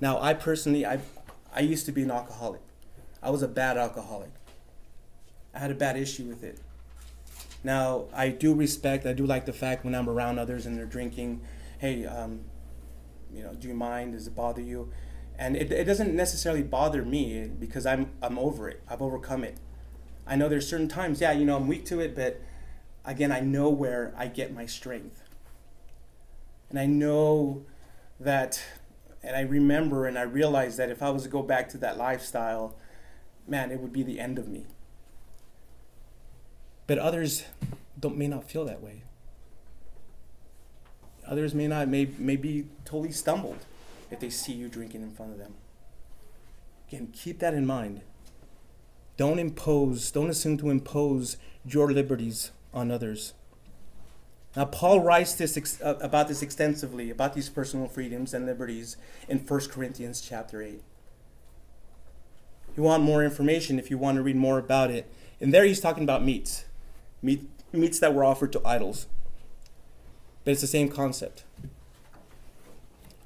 Now, 0.00 0.20
I 0.20 0.34
personally, 0.34 0.84
I, 0.84 1.00
I 1.54 1.60
used 1.60 1.86
to 1.86 1.92
be 1.92 2.02
an 2.02 2.10
alcoholic. 2.10 2.60
I 3.22 3.30
was 3.30 3.42
a 3.42 3.48
bad 3.48 3.76
alcoholic. 3.76 4.30
I 5.54 5.58
had 5.58 5.70
a 5.70 5.74
bad 5.74 5.96
issue 5.96 6.24
with 6.24 6.42
it. 6.42 6.58
Now, 7.62 8.04
I 8.12 8.28
do 8.28 8.52
respect, 8.54 9.06
I 9.06 9.14
do 9.14 9.24
like 9.24 9.46
the 9.46 9.52
fact 9.52 9.84
when 9.84 9.94
I'm 9.94 10.08
around 10.08 10.38
others 10.38 10.66
and 10.66 10.76
they're 10.76 10.84
drinking, 10.84 11.40
hey, 11.78 12.04
um, 12.04 12.40
you 13.32 13.42
know, 13.42 13.54
do 13.54 13.68
you 13.68 13.74
mind? 13.74 14.12
Does 14.12 14.26
it 14.26 14.34
bother 14.34 14.60
you? 14.60 14.92
And 15.38 15.56
it, 15.56 15.72
it 15.72 15.84
doesn't 15.84 16.14
necessarily 16.14 16.62
bother 16.62 17.02
me 17.04 17.50
because 17.58 17.86
I'm, 17.86 18.10
I'm 18.22 18.38
over 18.38 18.68
it. 18.68 18.82
I've 18.88 19.02
overcome 19.02 19.44
it. 19.44 19.58
I 20.26 20.36
know 20.36 20.48
there's 20.48 20.68
certain 20.68 20.88
times, 20.88 21.20
yeah, 21.20 21.32
you 21.32 21.44
know, 21.44 21.56
I'm 21.56 21.66
weak 21.66 21.84
to 21.86 22.00
it, 22.00 22.14
but 22.14 22.40
again, 23.04 23.32
I 23.32 23.40
know 23.40 23.68
where 23.70 24.14
I 24.16 24.26
get 24.26 24.52
my 24.52 24.66
strength. 24.66 25.22
And 26.70 26.78
I 26.78 26.86
know 26.86 27.64
that, 28.20 28.62
and 29.22 29.36
I 29.36 29.40
remember 29.40 30.06
and 30.06 30.18
I 30.18 30.22
realize 30.22 30.76
that 30.76 30.90
if 30.90 31.02
I 31.02 31.10
was 31.10 31.24
to 31.24 31.28
go 31.28 31.42
back 31.42 31.68
to 31.70 31.78
that 31.78 31.98
lifestyle, 31.98 32.76
man, 33.46 33.70
it 33.70 33.80
would 33.80 33.92
be 33.92 34.02
the 34.02 34.20
end 34.20 34.38
of 34.38 34.48
me. 34.48 34.66
But 36.86 36.98
others 36.98 37.44
don't, 37.98 38.16
may 38.16 38.28
not 38.28 38.48
feel 38.50 38.64
that 38.66 38.82
way. 38.82 39.02
Others 41.26 41.54
may 41.54 41.66
not, 41.66 41.88
may, 41.88 42.08
may 42.18 42.36
be 42.36 42.66
totally 42.84 43.12
stumbled 43.12 43.64
if 44.10 44.20
they 44.20 44.30
see 44.30 44.52
you 44.52 44.68
drinking 44.68 45.02
in 45.02 45.10
front 45.10 45.32
of 45.32 45.38
them. 45.38 45.54
Again, 46.88 47.08
keep 47.12 47.38
that 47.38 47.54
in 47.54 47.66
mind. 47.66 48.02
Don't 49.16 49.38
impose, 49.38 50.10
don't 50.10 50.28
assume 50.28 50.58
to 50.58 50.70
impose 50.70 51.36
your 51.64 51.90
liberties 51.90 52.50
on 52.74 52.90
others. 52.90 53.32
Now, 54.56 54.66
Paul 54.66 55.00
writes 55.00 55.34
this 55.34 55.56
ex- 55.56 55.80
uh, 55.80 55.98
about 56.00 56.28
this 56.28 56.42
extensively, 56.42 57.10
about 57.10 57.34
these 57.34 57.48
personal 57.48 57.88
freedoms 57.88 58.34
and 58.34 58.46
liberties 58.46 58.96
in 59.28 59.38
1 59.38 59.60
Corinthians 59.70 60.20
chapter 60.20 60.62
8. 60.62 60.82
you 62.76 62.82
want 62.82 63.02
more 63.02 63.24
information, 63.24 63.78
if 63.78 63.90
you 63.90 63.98
want 63.98 64.16
to 64.16 64.22
read 64.22 64.36
more 64.36 64.58
about 64.58 64.90
it, 64.90 65.10
and 65.40 65.52
there 65.54 65.64
he's 65.64 65.80
talking 65.80 66.02
about 66.02 66.24
meats, 66.24 66.64
meat, 67.24 67.48
meats 67.72 67.98
that 67.98 68.14
were 68.14 68.24
offered 68.24 68.52
to 68.52 68.62
idols. 68.64 69.06
But 70.44 70.52
it's 70.52 70.60
the 70.60 70.66
same 70.66 70.88
concept. 70.88 71.44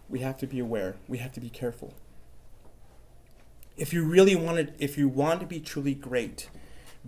We 0.08 0.20
have 0.20 0.38
to 0.38 0.46
be 0.46 0.58
aware, 0.58 0.96
we 1.06 1.18
have 1.18 1.32
to 1.32 1.40
be 1.40 1.50
careful. 1.50 1.92
If 3.76 3.92
you 3.92 4.04
really 4.04 4.34
want 4.34 4.56
to, 4.58 4.84
if 4.84 4.96
you 4.96 5.08
want 5.08 5.40
to 5.40 5.46
be 5.46 5.60
truly 5.60 5.94
great, 5.94 6.48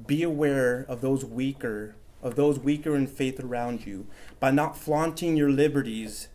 be 0.06 0.22
aware 0.22 0.84
of 0.88 1.00
those 1.00 1.24
weaker 1.24 1.94
of 2.22 2.36
those 2.36 2.58
weaker 2.58 2.94
in 2.94 3.06
faith 3.06 3.40
around 3.40 3.86
you 3.86 4.06
by 4.38 4.50
not 4.50 4.76
flaunting 4.76 5.36
your 5.36 5.50
liberties 5.50 6.28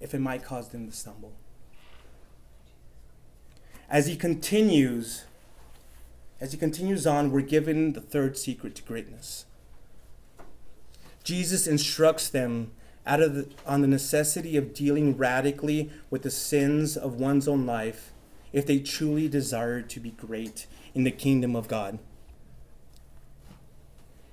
if 0.00 0.14
it 0.14 0.20
might 0.20 0.44
cause 0.44 0.68
them 0.68 0.86
to 0.86 0.94
stumble. 0.94 1.32
As 3.88 4.06
he 4.06 4.16
continues, 4.16 5.24
as 6.40 6.52
he 6.52 6.58
continues 6.58 7.06
on, 7.06 7.30
we're 7.30 7.40
given 7.42 7.92
the 7.92 8.00
third 8.00 8.36
secret 8.36 8.74
to 8.76 8.82
greatness. 8.82 9.46
Jesus 11.24 11.66
instructs 11.66 12.28
them 12.28 12.72
out 13.06 13.20
of 13.20 13.34
the, 13.34 13.48
on 13.66 13.80
the 13.80 13.88
necessity 13.88 14.56
of 14.56 14.74
dealing 14.74 15.16
radically 15.16 15.90
with 16.10 16.22
the 16.22 16.30
sins 16.30 16.96
of 16.96 17.18
one's 17.18 17.48
own 17.48 17.66
life 17.66 18.12
if 18.52 18.66
they 18.66 18.78
truly 18.78 19.28
desire 19.28 19.82
to 19.82 20.00
be 20.00 20.10
great 20.10 20.66
in 20.94 21.04
the 21.04 21.10
kingdom 21.10 21.56
of 21.56 21.68
God 21.68 21.98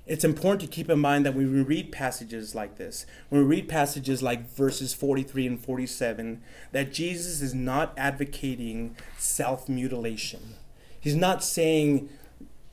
it's 0.09 0.23
important 0.23 0.61
to 0.61 0.67
keep 0.67 0.89
in 0.89 0.97
mind 0.97 1.23
that 1.27 1.35
when 1.35 1.53
we 1.53 1.61
read 1.61 1.91
passages 1.91 2.55
like 2.55 2.77
this, 2.77 3.05
when 3.29 3.41
we 3.41 3.47
read 3.47 3.69
passages 3.69 4.23
like 4.23 4.49
verses 4.49 4.91
43 4.91 5.45
and 5.45 5.59
47, 5.63 6.41
that 6.71 6.91
Jesus 6.91 7.41
is 7.43 7.53
not 7.53 7.93
advocating 7.95 8.97
self 9.19 9.69
mutilation. 9.69 10.55
He's 10.99 11.15
not 11.15 11.43
saying 11.43 12.09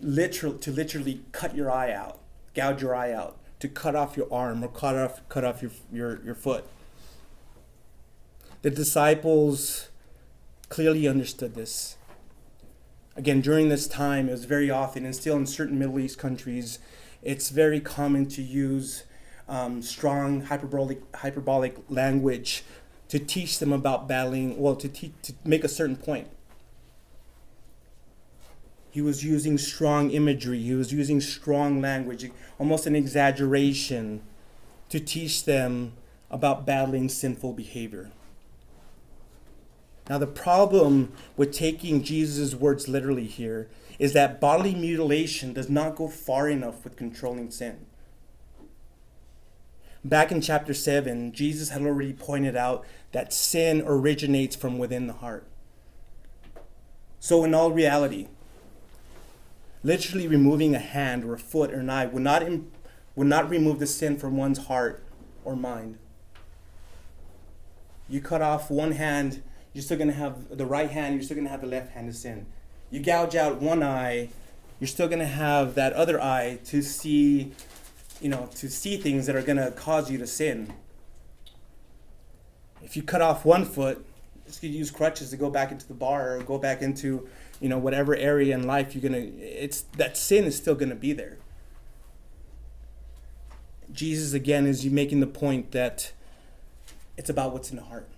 literal, 0.00 0.54
to 0.54 0.70
literally 0.70 1.20
cut 1.32 1.54
your 1.54 1.70
eye 1.70 1.92
out, 1.92 2.20
gouge 2.54 2.80
your 2.80 2.94
eye 2.94 3.12
out, 3.12 3.36
to 3.60 3.68
cut 3.68 3.94
off 3.94 4.16
your 4.16 4.32
arm 4.32 4.62
or 4.62 4.68
cut 4.68 4.96
off, 4.96 5.26
cut 5.28 5.44
off 5.44 5.62
your, 5.62 5.70
your, 5.92 6.22
your 6.22 6.34
foot. 6.34 6.64
The 8.62 8.70
disciples 8.70 9.88
clearly 10.68 11.06
understood 11.06 11.54
this. 11.54 11.96
Again, 13.16 13.40
during 13.40 13.68
this 13.68 13.86
time, 13.86 14.28
it 14.28 14.32
was 14.32 14.44
very 14.44 14.70
often, 14.70 15.04
and 15.04 15.14
still 15.14 15.36
in 15.36 15.46
certain 15.46 15.78
Middle 15.78 15.98
East 15.98 16.18
countries, 16.18 16.78
it's 17.22 17.48
very 17.48 17.80
common 17.80 18.26
to 18.26 18.42
use 18.42 19.04
um, 19.48 19.80
strong 19.80 20.42
hyperbolic, 20.42 21.00
hyperbolic 21.16 21.76
language 21.88 22.62
to 23.08 23.18
teach 23.18 23.58
them 23.58 23.72
about 23.72 24.08
battling, 24.08 24.58
well, 24.58 24.76
to, 24.76 24.88
te- 24.88 25.14
to 25.22 25.32
make 25.44 25.64
a 25.64 25.68
certain 25.68 25.96
point. 25.96 26.28
He 28.96 29.02
was 29.02 29.22
using 29.22 29.58
strong 29.58 30.10
imagery, 30.10 30.62
he 30.62 30.72
was 30.72 30.90
using 30.90 31.20
strong 31.20 31.82
language, 31.82 32.30
almost 32.58 32.86
an 32.86 32.96
exaggeration 32.96 34.22
to 34.88 34.98
teach 34.98 35.44
them 35.44 35.92
about 36.30 36.64
battling 36.64 37.10
sinful 37.10 37.52
behavior. 37.52 38.10
Now, 40.08 40.16
the 40.16 40.26
problem 40.26 41.12
with 41.36 41.52
taking 41.52 42.02
Jesus' 42.02 42.54
words 42.54 42.88
literally 42.88 43.26
here 43.26 43.68
is 43.98 44.14
that 44.14 44.40
bodily 44.40 44.74
mutilation 44.74 45.52
does 45.52 45.68
not 45.68 45.94
go 45.94 46.08
far 46.08 46.48
enough 46.48 46.82
with 46.82 46.96
controlling 46.96 47.50
sin. 47.50 47.84
Back 50.02 50.32
in 50.32 50.40
chapter 50.40 50.72
7, 50.72 51.32
Jesus 51.32 51.68
had 51.68 51.82
already 51.82 52.14
pointed 52.14 52.56
out 52.56 52.86
that 53.12 53.34
sin 53.34 53.82
originates 53.84 54.56
from 54.56 54.78
within 54.78 55.06
the 55.06 55.12
heart. 55.12 55.46
So, 57.20 57.44
in 57.44 57.52
all 57.52 57.70
reality, 57.70 58.28
literally 59.86 60.26
removing 60.26 60.74
a 60.74 60.78
hand 60.78 61.24
or 61.24 61.34
a 61.34 61.38
foot 61.38 61.72
or 61.72 61.80
an 61.80 61.90
eye 61.90 62.06
would 62.06 62.22
not, 62.22 62.42
Im- 62.42 62.70
would 63.14 63.26
not 63.26 63.48
remove 63.48 63.78
the 63.78 63.86
sin 63.86 64.16
from 64.16 64.36
one's 64.36 64.66
heart 64.66 65.02
or 65.44 65.54
mind. 65.56 65.98
You 68.08 68.20
cut 68.20 68.42
off 68.42 68.70
one 68.70 68.92
hand, 68.92 69.42
you're 69.72 69.82
still 69.82 69.96
going 69.96 70.10
to 70.10 70.14
have 70.14 70.56
the 70.56 70.66
right 70.66 70.90
hand, 70.90 71.14
you're 71.14 71.22
still 71.22 71.34
going 71.36 71.46
to 71.46 71.50
have 71.50 71.60
the 71.60 71.66
left 71.66 71.92
hand 71.92 72.12
to 72.12 72.16
sin 72.16 72.46
you 72.90 73.00
gouge 73.00 73.34
out 73.34 73.60
one 73.60 73.82
eye, 73.82 74.28
you're 74.80 74.88
still 74.88 75.08
going 75.08 75.20
to 75.20 75.26
have 75.26 75.74
that 75.74 75.92
other 75.94 76.20
eye 76.20 76.58
to 76.66 76.82
see, 76.82 77.52
you 78.20 78.28
know, 78.28 78.48
to 78.56 78.68
see 78.68 78.96
things 78.96 79.26
that 79.26 79.34
are 79.34 79.42
going 79.42 79.56
to 79.56 79.70
cause 79.72 80.10
you 80.10 80.18
to 80.18 80.26
sin. 80.26 80.72
If 82.82 82.96
you 82.96 83.02
cut 83.02 83.22
off 83.22 83.44
one 83.44 83.64
foot, 83.64 84.04
you 84.60 84.68
use 84.68 84.90
crutches 84.90 85.30
to 85.30 85.36
go 85.36 85.50
back 85.50 85.72
into 85.72 85.88
the 85.88 85.94
bar 85.94 86.36
or 86.36 86.42
go 86.42 86.58
back 86.58 86.82
into, 86.82 87.28
you 87.60 87.68
know, 87.68 87.78
whatever 87.78 88.14
area 88.16 88.54
in 88.54 88.66
life 88.66 88.94
you're 88.94 89.02
to, 89.14 89.40
it's, 89.40 89.82
that 89.96 90.16
sin 90.16 90.44
is 90.44 90.56
still 90.56 90.74
to 90.90 90.96
be 90.96 91.12
there. 91.12 91.38
Jesus, 93.92 94.32
again, 94.32 94.66
is 94.66 94.84
making 94.86 95.20
the 95.20 95.26
point 95.26 95.72
that 95.72 96.12
it's 97.16 97.30
about 97.30 97.52
what's 97.52 97.70
in 97.70 97.76
the 97.76 97.84
heart. 97.84 98.08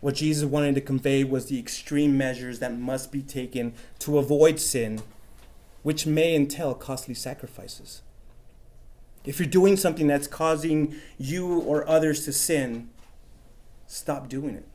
What 0.00 0.14
Jesus 0.14 0.48
wanted 0.48 0.74
to 0.76 0.80
convey 0.80 1.24
was 1.24 1.46
the 1.46 1.58
extreme 1.58 2.16
measures 2.16 2.58
that 2.60 2.78
must 2.78 3.12
be 3.12 3.22
taken 3.22 3.74
to 3.98 4.18
avoid 4.18 4.58
sin, 4.58 5.02
which 5.82 6.06
may 6.06 6.34
entail 6.34 6.74
costly 6.74 7.14
sacrifices. 7.14 8.00
If 9.24 9.38
you're 9.38 9.48
doing 9.48 9.76
something 9.76 10.06
that's 10.06 10.26
causing 10.26 10.94
you 11.18 11.60
or 11.60 11.86
others 11.86 12.24
to 12.24 12.32
sin, 12.32 12.88
stop 13.86 14.28
doing 14.28 14.54
it. 14.54 14.66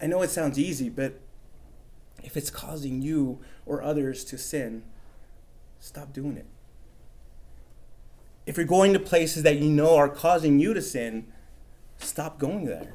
I 0.00 0.06
know 0.06 0.22
it 0.22 0.30
sounds 0.30 0.58
easy, 0.58 0.88
but 0.88 1.20
if 2.22 2.36
it's 2.36 2.50
causing 2.50 3.02
you 3.02 3.40
or 3.64 3.82
others 3.82 4.24
to 4.26 4.38
sin, 4.38 4.82
stop 5.80 6.12
doing 6.12 6.36
it. 6.36 6.46
If 8.46 8.56
you're 8.56 8.66
going 8.66 8.92
to 8.92 9.00
places 9.00 9.42
that 9.42 9.58
you 9.58 9.68
know 9.70 9.96
are 9.96 10.08
causing 10.08 10.58
you 10.58 10.74
to 10.74 10.82
sin, 10.82 11.26
stop 11.98 12.38
going 12.38 12.64
there. 12.64 12.94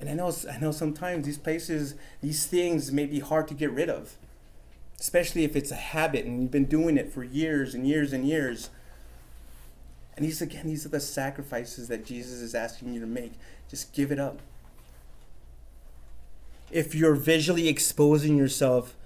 And 0.00 0.10
I 0.10 0.14
know, 0.14 0.32
I 0.50 0.58
know 0.58 0.72
sometimes 0.72 1.24
these 1.24 1.38
places, 1.38 1.94
these 2.20 2.46
things 2.46 2.92
may 2.92 3.06
be 3.06 3.20
hard 3.20 3.48
to 3.48 3.54
get 3.54 3.70
rid 3.70 3.88
of, 3.88 4.16
especially 5.00 5.44
if 5.44 5.56
it's 5.56 5.70
a 5.70 5.76
habit 5.76 6.26
and 6.26 6.42
you've 6.42 6.50
been 6.50 6.66
doing 6.66 6.96
it 6.96 7.12
for 7.12 7.24
years 7.24 7.74
and 7.74 7.86
years 7.86 8.12
and 8.12 8.26
years. 8.26 8.70
And 10.16 10.24
these, 10.24 10.42
again, 10.42 10.66
these 10.66 10.84
are 10.84 10.90
the 10.90 11.00
sacrifices 11.00 11.88
that 11.88 12.04
Jesus 12.04 12.40
is 12.40 12.54
asking 12.54 12.92
you 12.92 13.00
to 13.00 13.06
make. 13.06 13.32
Just 13.68 13.92
give 13.92 14.10
it 14.10 14.18
up. 14.18 14.40
If 16.70 16.94
you're 16.94 17.14
visually 17.14 17.68
exposing 17.68 18.36
yourself, 18.36 18.96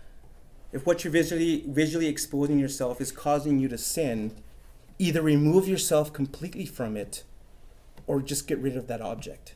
if 0.73 0.87
what 0.87 1.05
you're 1.05 1.13
visually, 1.13 1.65
visually 1.67 2.07
exposing 2.07 2.59
yourself 2.59 3.01
is 3.01 3.13
causing 3.13 3.59
you 3.59 3.69
to 3.69 3.79
sin, 3.79 4.33
either 4.99 5.23
remove 5.23 5.69
yourself 5.69 6.13
completely 6.13 6.67
from 6.67 6.97
it 6.97 7.25
or 8.07 8.21
just 8.23 8.47
get 8.47 8.59
rid 8.59 8.77
of 8.77 8.87
that 8.87 9.01
object. 9.01 9.55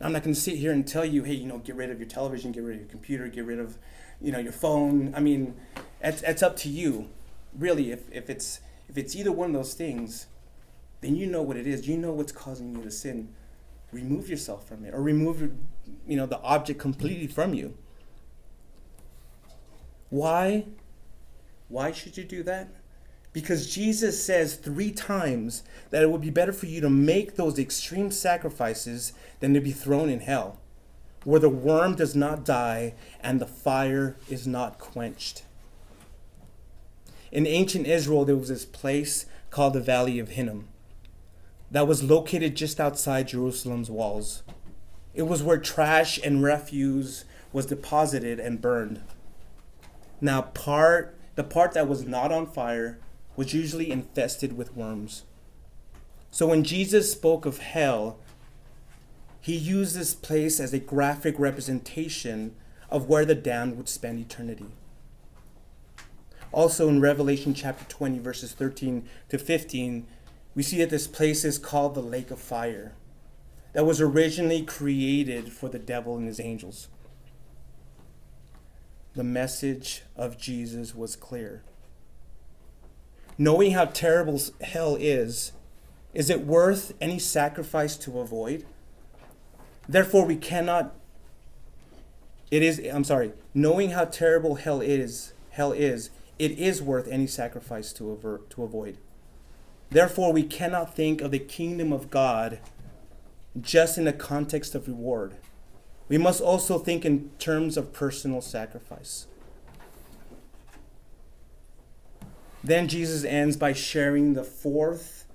I'm 0.00 0.12
not 0.12 0.24
going 0.24 0.34
to 0.34 0.40
sit 0.40 0.56
here 0.56 0.72
and 0.72 0.86
tell 0.86 1.04
you, 1.04 1.22
hey, 1.22 1.34
you 1.34 1.46
know, 1.46 1.58
get 1.58 1.76
rid 1.76 1.90
of 1.90 2.00
your 2.00 2.08
television, 2.08 2.50
get 2.50 2.64
rid 2.64 2.74
of 2.74 2.80
your 2.82 2.90
computer, 2.90 3.28
get 3.28 3.44
rid 3.44 3.60
of, 3.60 3.78
you 4.20 4.32
know, 4.32 4.40
your 4.40 4.52
phone. 4.52 5.14
I 5.14 5.20
mean, 5.20 5.54
it's, 6.00 6.22
it's 6.22 6.42
up 6.42 6.56
to 6.58 6.68
you. 6.68 7.08
Really, 7.56 7.92
if, 7.92 8.10
if 8.10 8.28
it's 8.28 8.60
if 8.88 8.98
it's 8.98 9.16
either 9.16 9.32
one 9.32 9.50
of 9.50 9.54
those 9.54 9.74
things, 9.74 10.26
then 11.00 11.16
you 11.16 11.26
know 11.26 11.40
what 11.42 11.56
it 11.56 11.66
is. 11.66 11.88
You 11.88 11.96
know 11.96 12.12
what's 12.12 12.32
causing 12.32 12.74
you 12.74 12.82
to 12.82 12.90
sin. 12.90 13.28
Remove 13.90 14.28
yourself 14.28 14.66
from 14.68 14.84
it, 14.84 14.92
or 14.92 15.02
remove, 15.02 15.52
you 16.06 16.16
know, 16.16 16.26
the 16.26 16.40
object 16.40 16.80
completely 16.80 17.26
from 17.26 17.54
you. 17.54 17.76
Why? 20.10 20.66
Why 21.68 21.92
should 21.92 22.16
you 22.16 22.24
do 22.24 22.42
that? 22.42 22.68
Because 23.32 23.74
Jesus 23.74 24.22
says 24.22 24.56
three 24.56 24.90
times 24.90 25.62
that 25.90 26.02
it 26.02 26.10
would 26.10 26.20
be 26.20 26.30
better 26.30 26.52
for 26.52 26.66
you 26.66 26.82
to 26.82 26.90
make 26.90 27.36
those 27.36 27.58
extreme 27.58 28.10
sacrifices 28.10 29.14
than 29.40 29.54
to 29.54 29.60
be 29.60 29.72
thrown 29.72 30.10
in 30.10 30.20
hell, 30.20 30.58
where 31.24 31.40
the 31.40 31.48
worm 31.48 31.94
does 31.94 32.14
not 32.14 32.44
die 32.44 32.94
and 33.20 33.40
the 33.40 33.46
fire 33.46 34.16
is 34.28 34.46
not 34.46 34.78
quenched. 34.78 35.44
In 37.30 37.46
ancient 37.46 37.86
Israel, 37.86 38.26
there 38.26 38.36
was 38.36 38.50
this 38.50 38.66
place 38.66 39.24
called 39.48 39.72
the 39.72 39.80
Valley 39.80 40.18
of 40.18 40.30
Hinnom 40.30 40.68
that 41.70 41.88
was 41.88 42.02
located 42.02 42.54
just 42.54 42.78
outside 42.78 43.28
Jerusalem's 43.28 43.90
walls. 43.90 44.42
It 45.14 45.22
was 45.22 45.42
where 45.42 45.58
trash 45.58 46.18
and 46.22 46.42
refuse 46.42 47.24
was 47.52 47.66
deposited 47.66 48.40
and 48.40 48.60
burned. 48.60 49.02
Now, 50.20 50.42
part 50.42 51.16
the 51.34 51.44
part 51.44 51.72
that 51.72 51.88
was 51.88 52.06
not 52.06 52.30
on 52.30 52.46
fire 52.46 52.98
was 53.36 53.54
usually 53.54 53.90
infested 53.90 54.56
with 54.56 54.76
worms. 54.76 55.24
So 56.30 56.46
when 56.46 56.64
Jesus 56.64 57.10
spoke 57.10 57.46
of 57.46 57.58
hell, 57.58 58.18
he 59.40 59.56
used 59.56 59.96
this 59.96 60.14
place 60.14 60.60
as 60.60 60.72
a 60.72 60.78
graphic 60.78 61.38
representation 61.38 62.54
of 62.90 63.08
where 63.08 63.24
the 63.24 63.34
damned 63.34 63.76
would 63.76 63.88
spend 63.88 64.18
eternity. 64.18 64.68
Also 66.52 66.88
in 66.88 67.00
Revelation 67.00 67.54
chapter 67.54 67.84
20, 67.86 68.18
verses 68.18 68.52
13 68.52 69.08
to 69.30 69.38
15, 69.38 70.06
we 70.54 70.62
see 70.62 70.78
that 70.78 70.90
this 70.90 71.06
place 71.06 71.44
is 71.44 71.58
called 71.58 71.94
the 71.94 72.02
lake 72.02 72.30
of 72.30 72.38
fire 72.38 72.92
that 73.72 73.86
was 73.86 74.00
originally 74.00 74.62
created 74.62 75.52
for 75.52 75.68
the 75.68 75.78
devil 75.78 76.16
and 76.16 76.26
his 76.26 76.40
angels. 76.40 76.88
The 79.14 79.24
message 79.24 80.02
of 80.16 80.38
Jesus 80.38 80.94
was 80.94 81.16
clear. 81.16 81.62
Knowing 83.38 83.72
how 83.72 83.86
terrible 83.86 84.40
hell 84.60 84.96
is, 84.98 85.52
is 86.14 86.28
it 86.28 86.46
worth 86.46 86.94
any 87.00 87.18
sacrifice 87.18 87.96
to 87.96 88.20
avoid? 88.20 88.64
Therefore, 89.88 90.26
we 90.26 90.36
cannot. 90.36 90.94
It 92.50 92.62
is, 92.62 92.78
I'm 92.92 93.04
sorry, 93.04 93.32
knowing 93.54 93.90
how 93.90 94.04
terrible 94.04 94.56
hell 94.56 94.82
is, 94.82 95.32
hell 95.50 95.72
is, 95.72 96.10
it 96.38 96.52
is 96.52 96.82
worth 96.82 97.08
any 97.08 97.26
sacrifice 97.26 97.92
to, 97.94 98.10
avert, 98.10 98.50
to 98.50 98.62
avoid. 98.62 98.98
Therefore, 99.90 100.32
we 100.32 100.42
cannot 100.42 100.94
think 100.94 101.20
of 101.20 101.30
the 101.30 101.38
kingdom 101.38 101.92
of 101.92 102.10
God 102.10 102.58
just 103.60 103.98
in 103.98 104.04
the 104.04 104.12
context 104.12 104.74
of 104.74 104.88
reward. 104.88 105.34
We 106.08 106.18
must 106.18 106.40
also 106.40 106.78
think 106.78 107.04
in 107.04 107.30
terms 107.38 107.76
of 107.76 107.92
personal 107.92 108.40
sacrifice. 108.40 109.26
Then 112.64 112.88
Jesus 112.88 113.24
ends 113.24 113.56
by 113.56 113.72
sharing 113.72 114.34
the 114.34 114.44
fourth 114.44 115.26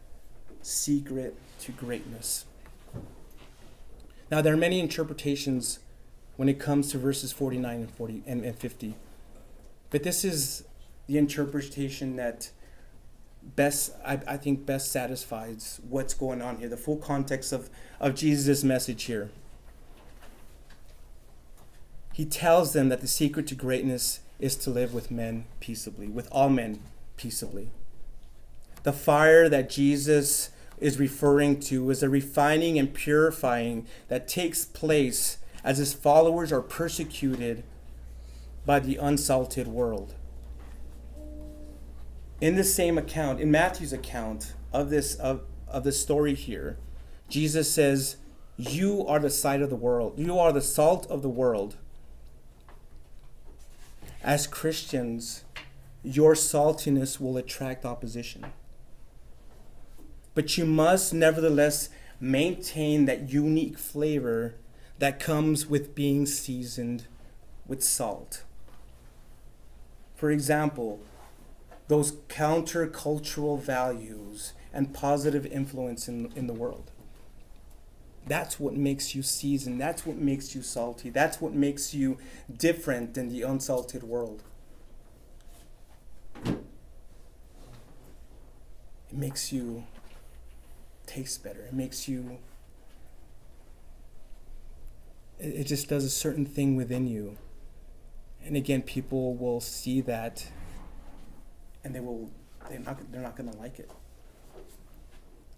secret 0.62 1.36
to 1.62 1.72
greatness. 1.72 2.46
Now, 4.32 4.42
there 4.42 4.54
are 4.54 4.58
many 4.58 4.80
interpretations 4.80 5.80
when 6.36 6.50
it 6.50 6.60
comes 6.60 6.92
to 6.92 6.98
verses 6.98 7.32
49 7.32 7.76
and 7.76 7.92
40 7.92 8.24
and, 8.26 8.46
and 8.46 8.56
50. 8.58 8.96
But 9.90 10.04
this 10.04 10.24
is 10.24 10.64
the 11.08 11.18
interpretation 11.18 12.18
that 12.18 12.52
best 13.56 13.94
I, 14.06 14.20
I 14.28 14.38
think 14.38 14.66
best 14.66 14.92
satisfies 14.92 15.80
what's 15.88 16.14
going 16.14 16.42
on 16.42 16.58
here, 16.58 16.70
the 16.70 16.78
full 16.78 16.98
context 16.98 17.52
of, 17.52 17.70
of 18.00 18.16
Jesus' 18.16 18.64
message 18.64 19.04
here. 19.04 19.30
He 22.14 22.26
tells 22.26 22.74
them 22.74 22.90
that 22.90 23.02
the 23.02 23.08
secret 23.08 23.48
to 23.48 23.56
greatness 23.56 24.22
is 24.40 24.56
to 24.58 24.70
live 24.70 24.94
with 24.94 25.12
men 25.12 25.46
peaceably, 25.60 26.08
with 26.08 26.28
all 26.32 26.50
men 26.50 26.80
peaceably. 27.16 27.70
The 28.84 28.94
fire 28.94 29.50
that 29.50 29.70
Jesus 29.70 30.50
is 30.80 31.00
referring 31.00 31.60
to 31.60 31.90
is 31.90 32.04
a 32.04 32.10
refining 32.10 32.78
and 32.78 32.94
purifying 32.94 33.88
that 34.08 34.28
takes 34.28 34.66
place 34.66 35.38
as 35.64 35.78
his 35.78 35.94
followers 35.94 36.52
are 36.52 36.62
persecuted 36.62 37.64
by 38.66 38.80
the 38.80 38.98
unsalted 38.98 39.68
world 39.68 40.14
in 42.40 42.56
the 42.56 42.64
same 42.64 42.98
account, 42.98 43.40
in 43.40 43.52
Matthew's 43.52 43.94
account 43.94 44.54
of 44.72 44.90
this 44.90 45.16
of, 45.16 45.42
of 45.68 45.84
the 45.84 45.92
story 45.92 46.34
here, 46.34 46.78
Jesus 47.30 47.72
says, 47.72 48.18
You 48.58 49.06
are 49.08 49.20
the 49.20 49.30
sight 49.30 49.62
of 49.62 49.70
the 49.70 49.76
world. 49.76 50.18
You 50.18 50.38
are 50.40 50.52
the 50.52 50.62
salt 50.62 51.08
of 51.08 51.22
the 51.22 51.30
world. 51.30 51.78
As 54.24 54.48
Christians, 54.48 55.44
your 56.04 56.34
saltiness 56.34 57.20
will 57.20 57.38
attract 57.38 57.86
opposition. 57.86 58.46
But 60.34 60.58
you 60.58 60.66
must 60.66 61.14
nevertheless 61.14 61.90
maintain 62.20 63.06
that 63.06 63.30
unique 63.30 63.78
flavor 63.78 64.56
that 65.00 65.20
comes 65.20 65.68
with 65.68 65.96
being 65.96 66.26
seasoned 66.26 67.06
with 67.68 67.84
salt. 67.84 68.44
For 70.16 70.32
example, 70.32 71.00
those 71.88 72.12
countercultural 72.28 73.60
values 73.62 74.54
and 74.74 74.94
positive 74.94 75.46
influence 75.46 76.08
in, 76.08 76.32
in 76.36 76.48
the 76.48 76.54
world. 76.54 76.92
That's 78.28 78.60
what 78.60 78.74
makes 78.74 79.16
you 79.16 79.24
seasoned. 79.24 79.80
That's 79.80 80.06
what 80.06 80.18
makes 80.18 80.54
you 80.54 80.62
salty. 80.62 81.10
That's 81.10 81.40
what 81.40 81.54
makes 81.54 81.94
you 81.94 82.18
different 82.56 83.14
than 83.14 83.30
the 83.30 83.42
unsalted 83.44 84.04
world. 84.04 84.44
It 89.10 89.14
makes 89.14 89.54
you 89.54 89.86
taste 91.06 91.42
better. 91.42 91.62
It 91.62 91.74
makes 91.74 92.10
you. 92.10 92.40
It, 95.40 95.62
it 95.62 95.64
just 95.64 95.88
does 95.88 96.04
a 96.04 96.10
certain 96.10 96.46
thing 96.46 96.76
within 96.76 97.08
you. 97.08 97.38
And 98.44 98.58
again, 98.58 98.82
people 98.82 99.36
will 99.36 99.62
see 99.62 100.02
that 100.02 100.48
and 101.84 101.94
they 101.94 102.00
will 102.00 102.30
they're 102.70 102.80
not 102.80 103.12
they're 103.12 103.22
not 103.22 103.36
going 103.36 103.52
to 103.52 103.58
like 103.58 103.80
it. 103.80 103.90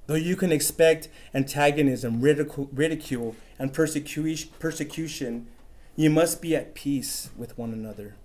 Though 0.08 0.16
you 0.16 0.36
can 0.36 0.52
expect 0.52 1.08
antagonism, 1.36 2.20
ridicule, 2.20 2.68
ridicule 2.74 3.36
and 3.60 3.72
persecution, 3.72 4.50
persecution, 4.58 5.48
you 5.96 6.10
must 6.10 6.42
be 6.42 6.56
at 6.56 6.74
peace 6.74 7.30
with 7.38 7.56
one 7.58 7.74
another. 7.74 8.16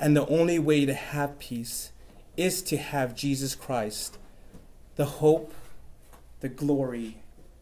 And 0.00 0.16
the 0.16 0.26
only 0.26 0.58
way 0.58 0.86
to 0.86 0.94
have 0.94 1.38
peace 1.38 1.92
is 2.36 2.62
to 2.62 2.76
have 2.76 3.14
Jesus 3.14 3.54
Christ, 3.54 4.18
the 4.96 5.04
hope, 5.04 5.54
the 6.40 6.48
glory 6.48 7.18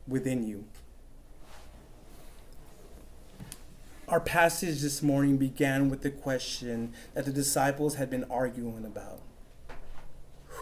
within 0.08 0.46
you. 0.46 0.64
Our 4.08 4.20
passage 4.20 4.80
this 4.80 5.02
morning 5.02 5.36
began 5.36 5.90
with 5.90 6.02
the 6.02 6.10
question 6.10 6.94
that 7.14 7.24
the 7.24 7.32
disciples 7.32 7.96
had 7.96 8.08
been 8.08 8.24
arguing 8.30 8.84
about 8.84 9.20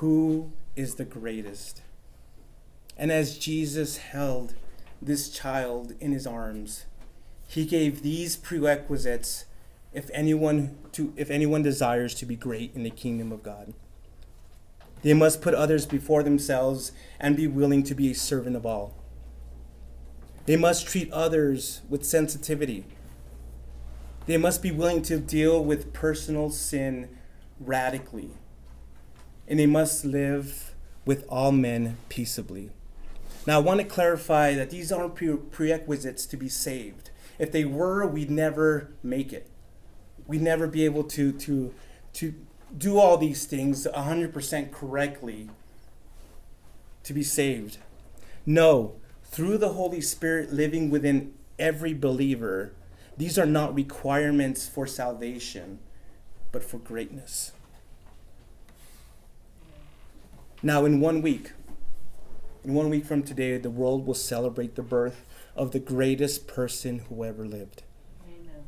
who 0.05 0.53
is 0.77 0.97
the 0.97 1.05
greatest? 1.07 1.81
And 2.95 3.11
as 3.11 3.39
Jesus 3.39 3.97
held 3.97 4.53
this 5.01 5.31
child 5.31 5.95
in 5.99 6.13
his 6.13 6.27
arms, 6.27 6.85
he 7.49 7.65
gave 7.65 8.03
these 8.03 8.37
prerequisites 8.37 9.47
if 9.95 10.11
anyone 10.13 10.77
to 10.93 11.15
if 11.17 11.31
anyone 11.31 11.63
desires 11.63 12.15
to 12.17 12.27
be 12.27 12.37
great 12.37 12.75
in 12.75 12.83
the 12.83 12.91
kingdom 12.91 13.33
of 13.33 13.43
God. 13.43 13.73
They 15.01 15.15
must 15.15 15.41
put 15.41 15.55
others 15.55 15.87
before 15.87 16.23
themselves 16.23 16.93
and 17.19 17.35
be 17.35 17.47
willing 17.47 17.83
to 17.85 17.95
be 17.95 18.11
a 18.11 18.15
servant 18.15 18.57
of 18.57 18.67
all. 18.67 18.93
They 20.45 20.57
must 20.57 20.87
treat 20.87 21.11
others 21.13 21.81
with 21.89 22.05
sensitivity. 22.05 22.85
They 24.27 24.37
must 24.37 24.63
be 24.63 24.71
willing 24.71 25.01
to 25.05 25.19
deal 25.19 25.65
with 25.65 25.95
personal 25.95 26.51
sin 26.51 27.09
radically 27.59 28.33
and 29.49 29.59
they 29.59 29.67
must 29.67 30.05
live 30.05 30.75
with 31.05 31.25
all 31.29 31.53
men 31.53 31.97
peaceably. 32.09 32.71
Now, 33.47 33.59
I 33.59 33.63
want 33.63 33.81
to 33.81 33.87
clarify 33.87 34.55
that 34.55 34.71
these 34.71 34.91
aren't 34.91 35.15
pre- 35.15 35.37
prerequisites 35.37 36.25
to 36.27 36.37
be 36.37 36.49
saved. 36.49 37.11
If 37.39 37.53
they 37.53 37.65
were, 37.65 38.07
we'd 38.07 38.31
never 38.31 38.93
make 39.03 39.33
it. 39.33 39.51
We'd 40.27 40.41
never 40.41 40.67
be 40.67 40.85
able 40.85 41.05
to, 41.05 41.33
to, 41.33 41.75
to 42.15 42.35
do 42.77 42.99
all 42.99 43.19
these 43.19 43.45
things 43.45 43.87
100% 43.87 44.73
correctly 44.73 45.51
to 47.03 47.13
be 47.13 47.23
saved. 47.23 47.79
No, 48.47 48.97
through 49.25 49.59
the 49.59 49.71
Holy 49.71 50.01
Spirit 50.01 50.53
living 50.53 50.91
within 50.91 51.35
every 51.59 51.93
believer, 51.93 52.73
these 53.17 53.39
are 53.39 53.47
not 53.47 53.75
requirements 53.75 54.69
for 54.69 54.87
salvation, 54.87 55.81
but 56.51 56.65
for 56.65 56.79
greatness. 56.79 57.53
Now, 60.65 60.87
in 60.87 60.99
one 60.99 61.21
week, 61.21 61.53
in 62.65 62.73
one 62.73 62.89
week 62.89 63.05
from 63.05 63.23
today, 63.23 63.59
the 63.59 63.69
world 63.69 64.07
will 64.07 64.15
celebrate 64.15 64.77
the 64.77 64.83
birth 64.83 65.27
of 65.55 65.73
the 65.73 65.79
greatest 65.79 66.49
person 66.49 67.01
who 67.01 67.23
ever 67.23 67.45
lived. 67.45 67.83
Amen. 68.27 68.65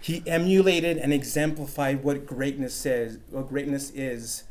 He 0.00 0.22
emulated 0.26 0.96
and 0.96 1.12
exemplified 1.12 2.02
what 2.02 2.24
greatness 2.24 2.74
says, 2.74 3.18
what 3.28 3.50
greatness 3.50 3.90
is, 3.90 4.44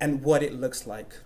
and 0.00 0.24
what 0.24 0.42
it 0.42 0.54
looks 0.54 0.88
like. 0.88 1.18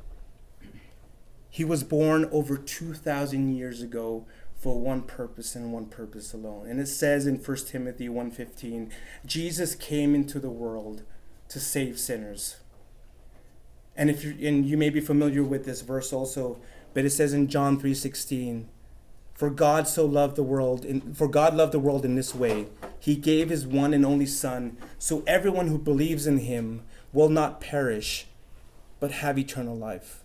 He 1.49 1.65
was 1.65 1.83
born 1.83 2.29
over 2.31 2.59
2,000 2.59 3.57
years 3.57 3.81
ago 3.81 4.27
for 4.61 4.79
one 4.79 5.05
purpose 5.05 5.57
and 5.57 5.73
one 5.73 5.87
purpose 5.87 6.35
alone. 6.35 6.67
And 6.69 6.79
it 6.79 6.89
says 6.89 7.27
in 7.27 7.39
1 7.39 7.57
Timothy 7.67 8.11
1:15, 8.11 8.91
Jesus 9.25 9.75
came 9.75 10.15
into 10.15 10.39
the 10.39 10.51
world 10.51 11.05
to 11.49 11.59
save 11.59 11.99
sinners. 11.99 12.57
And 13.99 14.09
if 14.09 14.24
you 14.24 14.36
and 14.49 14.64
you 14.64 14.76
may 14.76 14.90
be 14.90 15.01
familiar 15.01 15.42
with 15.42 15.64
this 15.64 15.82
verse 15.82 16.12
also, 16.12 16.59
but 16.94 17.05
it 17.05 17.11
says 17.11 17.34
in 17.34 17.49
John 17.49 17.80
3:16, 17.80 18.66
For 19.34 19.51
God 19.51 19.88
so 19.88 20.07
loved 20.07 20.36
the 20.36 20.44
world, 20.44 20.84
in, 20.84 21.12
for 21.14 21.26
God 21.26 21.57
loved 21.57 21.72
the 21.72 21.80
world 21.80 22.05
in 22.05 22.14
this 22.14 22.32
way. 22.32 22.68
He 23.01 23.16
gave 23.16 23.51
his 23.51 23.66
one 23.66 23.92
and 23.92 24.07
only 24.07 24.24
Son, 24.24 24.76
so 25.01 25.24
everyone 25.26 25.66
who 25.66 25.78
believes 25.78 26.28
in 26.28 26.38
him 26.38 26.82
will 27.12 27.28
not 27.28 27.61
perish, 27.61 28.28
but 29.01 29.11
have 29.11 29.36
eternal 29.36 29.76
life. 29.76 30.22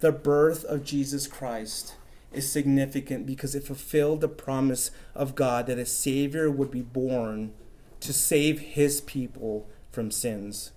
The 0.00 0.12
birth 0.12 0.64
of 0.64 0.84
Jesus 0.84 1.26
Christ 1.26 1.96
is 2.32 2.50
significant 2.50 3.26
because 3.26 3.54
it 3.54 3.66
fulfilled 3.66 4.22
the 4.22 4.28
promise 4.28 4.90
of 5.14 5.34
God 5.34 5.66
that 5.66 5.78
a 5.78 5.86
Savior 5.86 6.50
would 6.50 6.70
be 6.70 6.82
born 6.82 7.52
to 8.00 8.12
save 8.12 8.60
his 8.60 9.02
people 9.02 9.68
from 9.92 10.10
sins. 10.10 10.72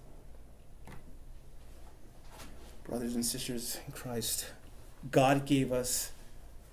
Brothers 2.87 3.15
and 3.15 3.25
sisters 3.25 3.79
in 3.85 3.91
Christ, 3.91 4.47
God 5.11 5.45
gave 5.45 5.73
us 5.73 6.11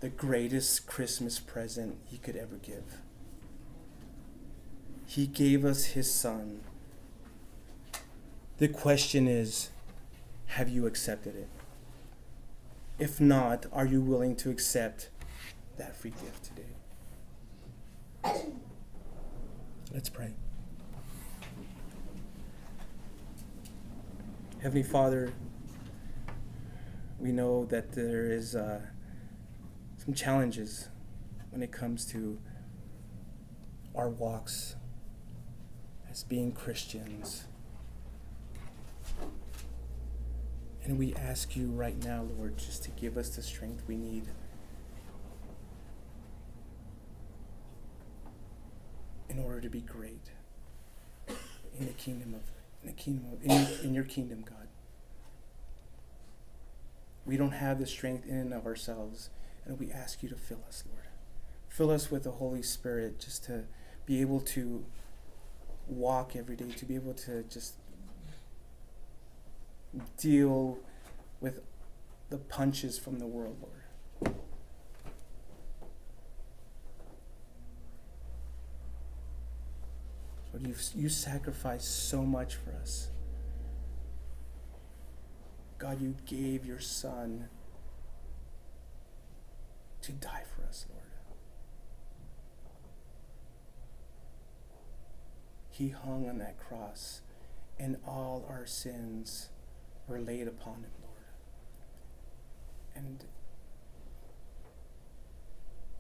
the 0.01 0.09
greatest 0.09 0.87
Christmas 0.87 1.41
present 1.41 1.99
he 2.05 2.19
could 2.19 2.37
ever 2.37 2.57
give. 2.57 3.01
He 5.07 5.27
gave 5.27 5.65
us 5.65 5.87
his 5.87 6.13
son. 6.13 6.61
The 8.59 8.69
question 8.69 9.27
is 9.27 9.71
have 10.47 10.69
you 10.69 10.87
accepted 10.87 11.35
it? 11.35 11.49
If 12.99 13.21
not, 13.21 13.67
are 13.73 13.87
you 13.87 14.01
willing 14.01 14.37
to 14.37 14.51
accept 14.51 15.09
that 15.79 15.97
free 15.97 16.13
gift 16.13 16.45
today? 16.45 16.63
Let's 19.93 20.09
pray. 20.09 20.35
Heavenly 24.63 24.85
Father, 24.85 25.33
we 27.19 27.33
know 27.33 27.65
that 27.67 27.93
there 27.93 28.31
is. 28.31 28.55
Uh, 28.55 28.81
some 30.05 30.13
challenges 30.13 30.89
when 31.51 31.63
it 31.63 31.73
comes 31.73 32.05
to 32.05 32.39
our 33.95 34.11
walks 34.11 34.77
as 36.11 36.23
being 36.25 36.53
Christians. 36.53 37.45
And 40.85 40.99
we 40.99 41.15
ask 41.15 41.57
you 41.57 41.69
right 41.69 42.03
now, 42.05 42.27
Lord, 42.37 42.59
just 42.59 42.85
to 42.85 42.91
give 42.91 43.17
us 43.17 43.31
the 43.31 43.43
strength 43.43 43.85
we 43.87 43.97
need. 43.97 44.29
In 49.31 49.39
order 49.39 49.63
to 49.63 49.71
be 49.71 49.81
great 49.81 50.31
in 51.79 51.87
the 51.87 51.93
kingdom 51.95 52.35
of 52.35 52.43
in 52.83 52.89
the 52.89 52.93
kingdom 52.93 53.33
of, 53.33 53.43
in, 53.43 53.87
in 53.87 53.95
your 53.95 54.05
kingdom, 54.05 54.45
God. 54.47 54.69
We 57.27 57.37
don't 57.37 57.53
have 57.53 57.79
the 57.79 57.87
strength 57.87 58.27
in 58.27 58.37
and 58.37 58.55
of 58.55 58.67
ourselves. 58.67 59.31
And 59.65 59.79
we 59.79 59.91
ask 59.91 60.23
you 60.23 60.29
to 60.29 60.37
fill 60.37 60.61
us, 60.69 60.85
Lord. 60.87 61.07
Fill 61.69 61.91
us 61.91 62.11
with 62.11 62.25
the 62.25 62.33
Holy 62.33 62.63
Spirit 62.63 63.19
just 63.19 63.45
to 63.45 63.65
be 64.07 64.21
able 64.21 64.41
to 64.41 64.85
walk 65.87 66.37
every 66.37 66.57
day, 66.57 66.71
to 66.77 66.85
be 66.85 66.95
able 66.95 67.15
to 67.15 67.43
just 67.45 67.75
deal 70.19 70.79
with 71.41 71.61
the 72.31 72.39
punches 72.39 72.99
from 72.99 73.19
the 73.19 73.27
world, 73.27 73.57
Lord. 73.63 74.37
Lord, 80.53 80.67
you've, 80.67 80.83
you 80.95 81.09
sacrificed 81.09 82.09
so 82.09 82.23
much 82.23 82.55
for 82.55 82.73
us. 82.81 83.09
God, 85.85 86.01
you 86.01 86.15
gave 86.25 86.65
your 86.65 86.81
Son 86.81 87.51
to 90.01 90.13
die 90.13 90.45
for 90.57 90.65
us, 90.67 90.87
Lord. 90.89 91.03
He 95.69 95.91
hung 95.91 96.27
on 96.27 96.39
that 96.39 96.59
cross, 96.59 97.21
and 97.79 97.99
all 98.07 98.47
our 98.49 98.65
sins 98.65 99.51
were 100.09 100.19
laid 100.19 100.49
upon 100.49 100.77
him, 100.77 100.93
Lord. 101.03 101.27
And 102.97 103.25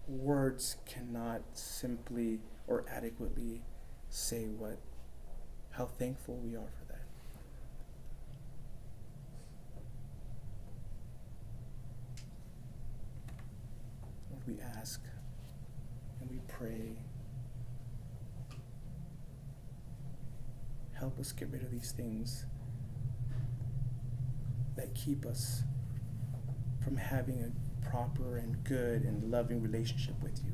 words 0.08 0.78
cannot 0.86 1.42
simply 1.52 2.40
or 2.66 2.86
adequately 2.90 3.60
say 4.08 4.46
what 4.46 4.78
how 5.72 5.84
thankful 5.84 6.36
we 6.36 6.56
are 6.56 6.70
for 6.78 6.83
we 14.46 14.54
ask 14.78 15.00
and 16.20 16.30
we 16.30 16.40
pray. 16.48 16.98
Help 20.92 21.18
us 21.18 21.32
get 21.32 21.50
rid 21.50 21.62
of 21.62 21.70
these 21.70 21.92
things 21.92 22.46
that 24.76 24.94
keep 24.94 25.26
us 25.26 25.62
from 26.82 26.96
having 26.96 27.42
a 27.42 27.88
proper 27.88 28.36
and 28.36 28.62
good 28.64 29.02
and 29.02 29.30
loving 29.30 29.62
relationship 29.62 30.14
with 30.22 30.40
you. 30.44 30.52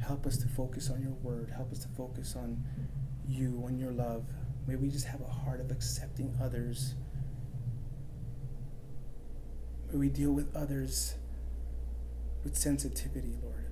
Help 0.00 0.26
us 0.26 0.36
to 0.38 0.48
focus 0.48 0.90
on 0.90 1.00
your 1.02 1.12
word. 1.12 1.50
Help 1.54 1.70
us 1.72 1.78
to 1.80 1.88
focus 1.88 2.34
on 2.36 2.64
you, 3.28 3.62
on 3.64 3.78
your 3.78 3.92
love. 3.92 4.24
May 4.66 4.76
we 4.76 4.88
just 4.88 5.06
have 5.06 5.20
a 5.20 5.30
heart 5.30 5.60
of 5.60 5.70
accepting 5.70 6.36
others. 6.40 6.94
May 9.90 9.98
we 9.98 10.08
deal 10.08 10.32
with 10.32 10.54
others 10.54 11.14
with 12.44 12.56
sensitivity, 12.56 13.34
Lord. 13.42 13.66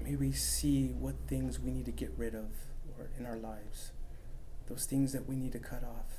May 0.00 0.16
we 0.16 0.32
see 0.32 0.88
what 0.88 1.14
things 1.26 1.60
we 1.60 1.70
need 1.70 1.84
to 1.84 1.92
get 1.92 2.12
rid 2.16 2.34
of, 2.34 2.46
Lord, 2.96 3.10
in 3.18 3.26
our 3.26 3.36
lives. 3.36 3.92
Those 4.66 4.86
things 4.86 5.12
that 5.12 5.28
we 5.28 5.36
need 5.36 5.52
to 5.52 5.58
cut 5.58 5.84
off. 5.84 6.14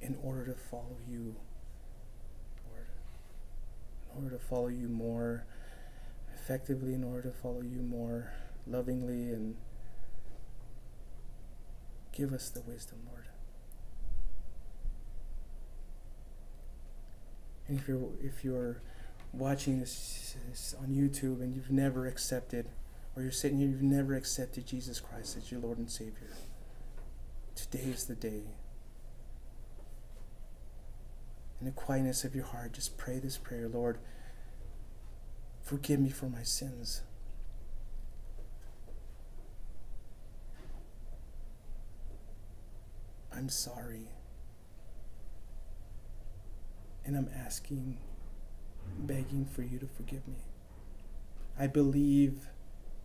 In 0.00 0.16
order 0.22 0.46
to 0.46 0.54
follow 0.54 0.96
you 1.08 1.36
in 4.16 4.24
order 4.24 4.36
to 4.36 4.42
follow 4.42 4.68
you 4.68 4.88
more 4.88 5.46
effectively, 6.34 6.94
in 6.94 7.04
order 7.04 7.30
to 7.30 7.36
follow 7.36 7.62
you 7.62 7.80
more 7.80 8.32
lovingly, 8.66 9.30
and 9.30 9.56
give 12.12 12.32
us 12.32 12.50
the 12.50 12.60
wisdom, 12.60 12.98
Lord. 13.08 13.26
And 17.68 17.78
if 17.78 17.86
you're 17.86 18.08
if 18.20 18.44
you're 18.44 18.82
watching 19.32 19.78
this, 19.78 20.34
this 20.48 20.74
on 20.80 20.88
YouTube 20.88 21.40
and 21.40 21.54
you've 21.54 21.70
never 21.70 22.06
accepted, 22.06 22.68
or 23.14 23.22
you're 23.22 23.30
sitting 23.30 23.58
here, 23.58 23.68
you've 23.68 23.82
never 23.82 24.16
accepted 24.16 24.66
Jesus 24.66 24.98
Christ 24.98 25.36
as 25.36 25.52
your 25.52 25.60
Lord 25.60 25.78
and 25.78 25.90
Savior, 25.90 26.34
today 27.54 27.84
is 27.84 28.06
the 28.06 28.16
day 28.16 28.42
in 31.60 31.66
the 31.66 31.72
quietness 31.72 32.24
of 32.24 32.34
your 32.34 32.44
heart, 32.44 32.72
just 32.72 32.96
pray 32.96 33.18
this 33.18 33.36
prayer 33.36 33.68
Lord, 33.68 33.98
forgive 35.62 36.00
me 36.00 36.10
for 36.10 36.26
my 36.26 36.42
sins. 36.42 37.02
I'm 43.32 43.48
sorry. 43.48 44.08
And 47.04 47.16
I'm 47.16 47.30
asking, 47.34 47.98
begging 48.98 49.44
for 49.44 49.62
you 49.62 49.78
to 49.78 49.86
forgive 49.86 50.26
me. 50.26 50.44
I 51.58 51.66
believe 51.66 52.48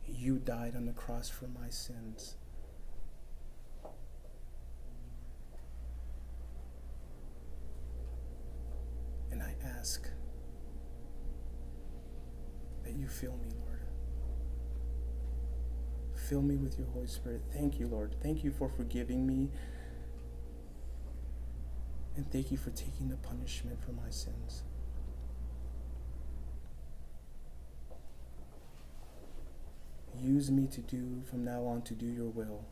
you 0.08 0.38
died 0.38 0.76
on 0.76 0.86
the 0.86 0.94
cross 0.94 1.30
for 1.30 1.48
my 1.48 1.70
sins. 1.70 2.36
Ask 9.80 10.10
that 12.84 12.94
you 12.94 13.08
fill 13.08 13.38
me, 13.38 13.50
Lord. 13.66 13.82
Fill 16.16 16.42
me 16.42 16.56
with 16.56 16.78
your 16.78 16.88
Holy 16.88 17.08
Spirit. 17.08 17.42
Thank 17.54 17.80
you, 17.80 17.88
Lord. 17.88 18.16
Thank 18.22 18.44
you 18.44 18.52
for 18.52 18.70
forgiving 18.70 19.28
me. 19.28 19.50
And 22.16 22.32
thank 22.32 22.52
you 22.52 22.58
for 22.58 22.72
taking 22.72 23.10
the 23.10 23.18
punishment 23.18 23.80
for 23.84 23.92
my 23.92 24.10
sins. 24.10 24.64
Use 30.22 30.50
me 30.50 30.68
to 30.68 30.82
do 30.82 31.22
from 31.30 31.44
now 31.44 31.66
on 31.66 31.82
to 31.84 31.94
do 31.94 32.06
your 32.06 32.30
will. 32.30 32.66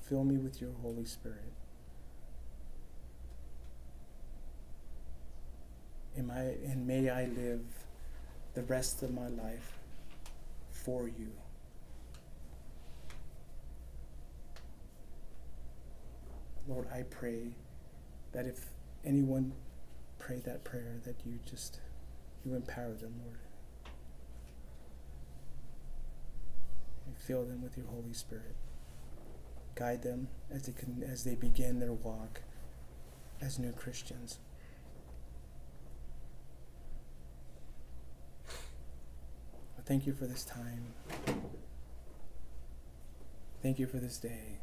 Fill 0.00 0.24
me 0.24 0.36
with 0.36 0.60
your 0.60 0.72
Holy 0.82 1.04
Spirit. 1.04 1.52
And, 6.16 6.26
my, 6.26 6.40
and 6.40 6.86
may 6.86 7.08
I 7.08 7.24
live 7.24 7.64
the 8.54 8.62
rest 8.62 9.02
of 9.02 9.14
my 9.14 9.28
life 9.28 9.78
for 10.70 11.08
you. 11.08 11.32
Lord, 16.68 16.86
I 16.94 17.02
pray 17.02 17.54
that 18.32 18.46
if 18.46 18.66
anyone 19.04 19.52
prayed 20.18 20.44
that 20.44 20.64
prayer, 20.64 21.00
that 21.04 21.16
you 21.26 21.38
just 21.48 21.80
you 22.44 22.54
empower 22.54 22.94
them, 22.94 23.14
Lord. 23.24 23.38
And 27.06 27.16
fill 27.16 27.44
them 27.44 27.62
with 27.62 27.76
your 27.76 27.86
Holy 27.86 28.12
Spirit. 28.12 28.54
Guide 29.74 30.02
them 30.02 30.28
as 30.50 30.62
they 30.62 30.72
can 30.72 31.02
as 31.02 31.24
they 31.24 31.34
begin 31.34 31.80
their 31.80 31.92
walk 31.92 32.42
as 33.40 33.58
new 33.58 33.72
Christians. 33.72 34.38
Thank 39.84 40.06
you 40.06 40.12
for 40.12 40.26
this 40.26 40.44
time. 40.44 40.94
Thank 43.62 43.78
you 43.78 43.86
for 43.86 43.98
this 43.98 44.16
day. 44.18 44.58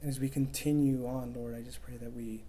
And 0.00 0.10
as 0.10 0.18
we 0.18 0.28
continue 0.28 1.06
on, 1.06 1.34
Lord, 1.34 1.54
I 1.54 1.62
just 1.62 1.82
pray 1.82 1.96
that 1.96 2.14
we 2.14 2.42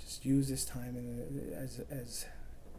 just 0.00 0.24
use 0.24 0.48
this 0.48 0.64
time 0.64 0.96
in, 0.96 1.54
as, 1.54 1.80
as, 1.90 2.26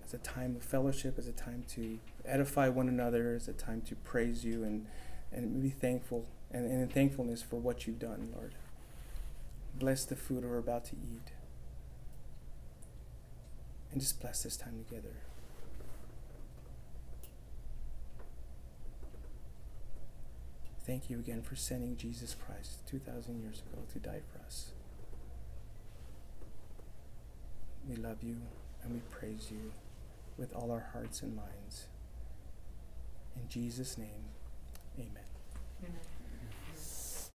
as 0.04 0.14
a 0.14 0.18
time 0.20 0.56
of 0.56 0.64
fellowship, 0.64 1.18
as 1.18 1.28
a 1.28 1.32
time 1.32 1.64
to 1.70 2.00
edify 2.26 2.68
one 2.68 2.88
another, 2.88 3.36
as 3.36 3.48
a 3.48 3.54
time 3.54 3.82
to 3.82 3.96
praise 3.96 4.44
you 4.44 4.64
and, 4.64 4.86
and 5.32 5.62
be 5.62 5.70
thankful 5.70 6.26
and, 6.52 6.66
and 6.66 6.82
in 6.82 6.88
thankfulness 6.88 7.42
for 7.42 7.58
what 7.58 7.88
you've 7.88 8.00
done, 8.00 8.34
Lord. 8.36 8.56
Bless 9.76 10.06
the 10.06 10.16
food 10.16 10.44
we're 10.44 10.58
about 10.58 10.86
to 10.86 10.96
eat. 10.96 11.32
And 13.92 14.02
just 14.02 14.20
bless 14.20 14.44
this 14.44 14.58
time 14.58 14.84
together. 14.88 15.29
Thank 20.90 21.12
you 21.12 21.20
again 21.20 21.44
for 21.44 21.56
sending 21.56 21.98
Jesus 21.98 22.34
Christ 22.34 22.80
2,000 22.88 23.44
years 23.44 23.62
ago 23.62 23.84
to 23.94 24.00
die 24.00 24.22
for 24.34 24.44
us. 24.44 24.72
We 27.88 27.96
love 27.96 28.24
you 28.24 28.38
and 28.82 28.94
we 28.96 29.02
praise 29.12 29.50
you 29.52 29.72
with 30.36 30.52
all 30.52 30.72
our 30.72 30.88
hearts 30.92 31.22
and 31.22 31.36
minds. 31.36 31.86
In 33.36 33.48
Jesus' 33.48 34.00
name, 34.00 34.32
amen. 34.98 35.30
Amen. 35.84 36.09